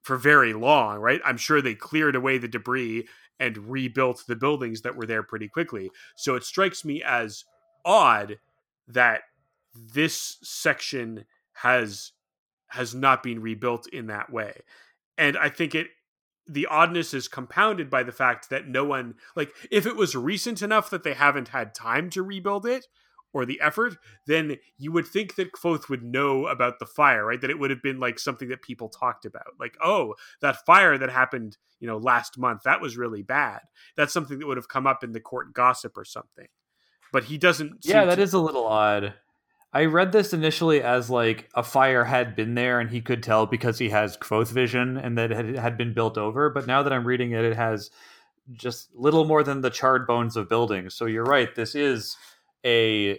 for 0.03 0.17
very 0.17 0.55
long, 0.55 0.99
right? 0.99 1.21
I'm 1.25 1.37
sure 1.37 1.61
they 1.61 1.75
cleared 1.75 2.17
away 2.17 2.39
the 2.39 2.49
debris 2.49 3.07
and 3.39 3.71
rebuilt 3.71 4.25
the 4.27 4.37
buildings 4.37 4.83
that 4.83 4.97
were 4.97 5.07
there 5.07 5.23
pretty 5.23 5.49
quickly. 5.49 5.91
So 6.17 6.35
it 6.35 6.45
strikes 6.45 6.85
me 6.85 7.03
as 7.03 7.45
odd 7.85 8.39
that 8.89 9.23
this 9.75 10.39
section 10.43 11.25
has 11.53 12.13
has 12.69 12.95
not 12.95 13.23
been 13.23 13.41
rebuilt 13.41 13.87
in 13.89 14.07
that 14.09 14.31
way. 14.31 14.61
And 15.17 15.37
I 15.37 15.49
think 15.49 15.75
it 15.75 15.89
the 16.49 16.67
oddness 16.67 17.13
is 17.13 17.29
compounded 17.29 17.91
by 17.91 18.03
the 18.03 18.13
fact 18.13 18.49
that 18.51 18.67
no 18.67 18.85
one 18.85 19.15
like 19.37 19.53
if 19.71 19.87
it 19.87 19.97
was 19.97 20.17
recent 20.17 20.63
enough 20.63 20.89
that 20.91 21.03
they 21.03 21.15
haven't 21.15 21.49
had 21.49 21.75
time 21.75 22.09
to 22.11 22.23
rebuild 22.23 22.65
it 22.67 22.87
or 23.35 23.45
the 23.45 23.61
effort, 23.61 23.97
then 24.27 24.57
you 24.79 24.91
would 24.91 25.07
think 25.07 25.35
that 25.35 25.53
Kvothe 25.53 25.91
would 25.91 26.03
know 26.03 26.47
about 26.47 26.79
the 26.79 26.87
fire, 26.87 27.27
right? 27.27 27.39
That 27.39 27.51
it 27.51 27.59
would 27.59 27.69
have 27.69 27.83
been 27.83 28.01
like 28.01 28.19
something 28.19 28.49
that 28.49 28.63
people 28.63 28.89
talked 28.89 29.27
about. 29.27 29.49
Like, 29.61 29.77
oh, 29.85 30.15
that 30.41 30.65
fire 30.65 30.97
that 30.97 31.11
happened, 31.11 31.59
you 31.79 31.87
know, 31.87 31.99
last 31.99 32.39
month, 32.39 32.63
that 32.63 32.81
was 32.81 32.97
really 32.97 33.23
bad. 33.23 33.61
That's 33.99 34.15
something 34.15 34.39
that 34.39 34.47
would 34.47 34.57
have 34.57 34.69
come 34.69 34.87
up 34.87 35.05
in 35.05 35.13
the 35.13 35.21
court 35.21 35.53
gossip 35.53 35.99
or 35.99 36.07
something. 36.07 36.47
But 37.13 37.25
he 37.25 37.37
doesn't 37.37 37.85
Yeah, 37.85 38.07
that 38.07 38.15
to- 38.17 38.23
is 38.23 38.33
a 38.33 38.39
little 38.39 38.67
odd. 38.67 39.13
I 39.73 39.85
read 39.85 40.13
this 40.13 40.33
initially 40.33 40.83
as 40.83 41.11
like 41.11 41.51
a 41.55 41.63
fire 41.63 42.05
had 42.05 42.35
been 42.35 42.55
there 42.55 42.81
and 42.81 42.89
he 42.89 43.01
could 43.01 43.23
tell 43.23 43.47
because 43.47 43.79
he 43.79 43.91
has 43.91 44.17
Kvothe 44.17 44.51
vision 44.51 44.97
and 44.97 45.19
that 45.19 45.31
it 45.31 45.57
had 45.57 45.77
been 45.77 45.93
built 45.93 46.17
over. 46.17 46.49
But 46.49 46.67
now 46.67 46.83
that 46.83 46.93
I'm 46.93 47.07
reading 47.07 47.33
it, 47.33 47.45
it 47.45 47.57
has 47.57 47.91
just 48.55 48.89
little 48.95 49.27
more 49.27 49.43
than 49.43 49.61
the 49.61 49.69
charred 49.71 50.07
bones 50.07 50.37
of 50.37 50.49
buildings. 50.49 50.95
So 50.95 51.05
you're 51.05 51.25
right. 51.25 51.55
This 51.55 51.75
is 51.75 52.17
a 52.65 53.19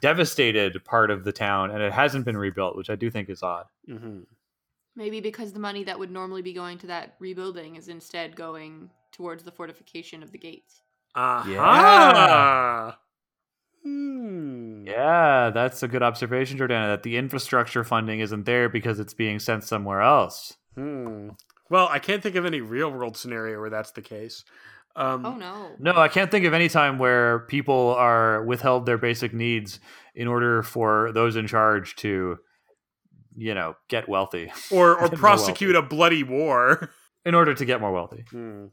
devastated 0.00 0.84
part 0.84 1.10
of 1.12 1.22
the 1.24 1.32
town 1.32 1.70
and 1.70 1.80
it 1.80 1.92
hasn't 1.92 2.24
been 2.24 2.36
rebuilt, 2.36 2.76
which 2.76 2.90
I 2.90 2.96
do 2.96 3.08
think 3.10 3.30
is 3.30 3.42
odd. 3.42 3.66
Mhm. 3.88 4.26
Maybe 4.96 5.20
because 5.20 5.52
the 5.52 5.60
money 5.60 5.84
that 5.84 5.98
would 5.98 6.10
normally 6.10 6.42
be 6.42 6.52
going 6.52 6.78
to 6.78 6.86
that 6.88 7.14
rebuilding 7.20 7.76
is 7.76 7.88
instead 7.88 8.34
going 8.34 8.90
towards 9.12 9.44
the 9.44 9.52
fortification 9.52 10.22
of 10.22 10.32
the 10.32 10.38
gates. 10.38 10.82
Aha! 11.14 11.42
Hmm. 11.44 11.50
Yeah, 11.52 12.94
that's 15.50 15.82
a 15.82 15.88
good 15.88 16.02
observation, 16.02 16.58
Jordana, 16.58 16.86
that 16.86 17.02
the 17.02 17.16
infrastructure 17.16 17.84
funding 17.84 18.20
isn't 18.20 18.44
there 18.46 18.68
because 18.68 18.98
it's 18.98 19.14
being 19.14 19.38
sent 19.38 19.64
somewhere 19.64 20.00
else. 20.00 20.54
Hmm. 20.74 21.30
Well, 21.70 21.88
I 21.88 21.98
can't 21.98 22.22
think 22.22 22.36
of 22.36 22.44
any 22.44 22.60
real 22.60 22.90
world 22.90 23.16
scenario 23.16 23.60
where 23.60 23.70
that's 23.70 23.92
the 23.92 24.02
case. 24.02 24.44
Um, 24.96 25.26
Oh 25.26 25.34
no. 25.34 25.70
No, 25.78 25.96
I 25.96 26.08
can't 26.08 26.30
think 26.30 26.44
of 26.44 26.54
any 26.54 26.68
time 26.68 26.98
where 26.98 27.40
people 27.40 27.94
are 27.96 28.44
withheld 28.44 28.86
their 28.86 28.98
basic 28.98 29.32
needs 29.32 29.80
in 30.14 30.28
order 30.28 30.62
for 30.62 31.10
those 31.12 31.36
in 31.36 31.46
charge 31.46 31.96
to, 31.96 32.38
you 33.36 33.54
know, 33.54 33.74
get 33.88 34.08
wealthy. 34.08 34.52
Or 34.70 34.94
or 34.94 35.00
Get 35.08 35.12
more 35.12 35.18
prosecute 35.18 35.74
a 35.74 35.82
bloody 35.82 36.22
war. 36.22 36.90
In 37.24 37.34
order 37.34 37.54
to 37.54 37.64
get 37.64 37.80
more 37.80 37.90
wealthy. 37.90 38.24
Hmm. 38.30 38.66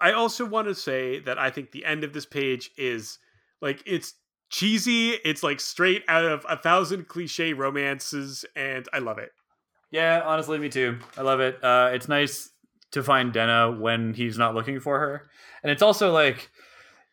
I 0.00 0.12
also 0.12 0.44
want 0.44 0.66
to 0.66 0.74
say 0.74 1.20
that 1.20 1.38
I 1.38 1.50
think 1.50 1.70
the 1.70 1.84
end 1.84 2.02
of 2.04 2.12
this 2.12 2.26
page 2.26 2.70
is 2.76 3.18
like 3.60 3.82
it's 3.86 4.14
cheesy. 4.50 5.10
It's 5.24 5.42
like 5.42 5.60
straight 5.60 6.04
out 6.08 6.24
of 6.24 6.44
a 6.48 6.56
thousand 6.56 7.08
cliche 7.08 7.52
romances, 7.54 8.44
and 8.54 8.86
I 8.92 8.98
love 8.98 9.18
it. 9.18 9.30
Yeah, 9.90 10.22
honestly, 10.24 10.58
me 10.58 10.68
too. 10.68 10.98
I 11.16 11.22
love 11.22 11.40
it. 11.40 11.62
Uh, 11.64 11.90
it's 11.92 12.08
nice 12.08 12.50
to 12.92 13.02
find 13.02 13.32
Denna 13.32 13.70
when 13.72 14.14
he's 14.14 14.36
not 14.38 14.54
looking 14.54 14.78
for 14.80 14.98
her, 15.00 15.30
and 15.62 15.70
it's 15.72 15.82
also 15.82 16.12
like 16.12 16.50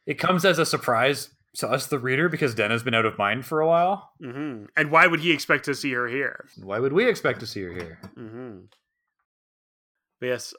it 0.05 0.15
comes 0.19 0.43
as 0.45 0.59
a 0.59 0.65
surprise 0.65 1.29
to 1.55 1.67
us, 1.67 1.87
the 1.87 1.97
reader, 1.97 2.29
because 2.29 2.53
Denna's 2.53 2.83
been 2.83 2.93
out 2.93 3.05
of 3.05 3.17
mind 3.17 3.45
for 3.45 3.61
a 3.61 3.67
while. 3.67 4.11
hmm 4.21 4.65
And 4.75 4.91
why 4.91 5.07
would 5.07 5.21
he 5.21 5.31
expect 5.31 5.65
to 5.65 5.73
see 5.73 5.91
her 5.93 6.07
here? 6.07 6.45
Why 6.61 6.77
would 6.79 6.93
we 6.93 7.07
expect 7.07 7.39
to 7.39 7.47
see 7.47 7.63
her 7.63 7.71
here? 7.71 7.99
hmm 8.15 8.57
Yes, 10.21 10.53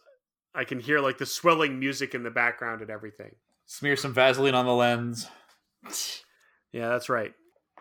I 0.54 0.64
can 0.64 0.80
hear 0.80 1.00
like 1.00 1.18
the 1.18 1.26
swelling 1.26 1.78
music 1.78 2.14
in 2.14 2.22
the 2.22 2.30
background 2.30 2.80
and 2.80 2.90
everything. 2.90 3.32
Smear 3.66 3.96
some 3.96 4.12
Vaseline 4.14 4.54
on 4.54 4.66
the 4.66 4.74
lens. 4.74 5.28
Yeah, 6.72 6.88
that's 6.88 7.08
right. 7.08 7.32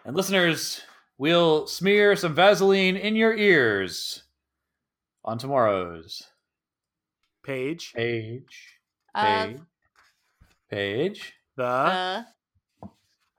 And 0.05 0.15
listeners, 0.15 0.81
we'll 1.17 1.67
smear 1.67 2.15
some 2.15 2.33
Vaseline 2.33 2.95
in 2.95 3.15
your 3.15 3.35
ears 3.35 4.23
on 5.25 5.37
tomorrow's 5.37 6.21
Page 7.43 7.93
page. 7.93 8.73
Page. 9.15 9.59
Page. 10.69 11.33
the 11.55 12.25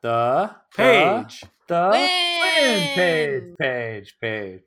The 0.02 0.50
page. 0.74 1.44
the 1.68 1.88
Win! 1.92 2.40
win 2.40 2.94
page, 2.94 3.54
page, 3.58 4.16
page. 4.20 4.62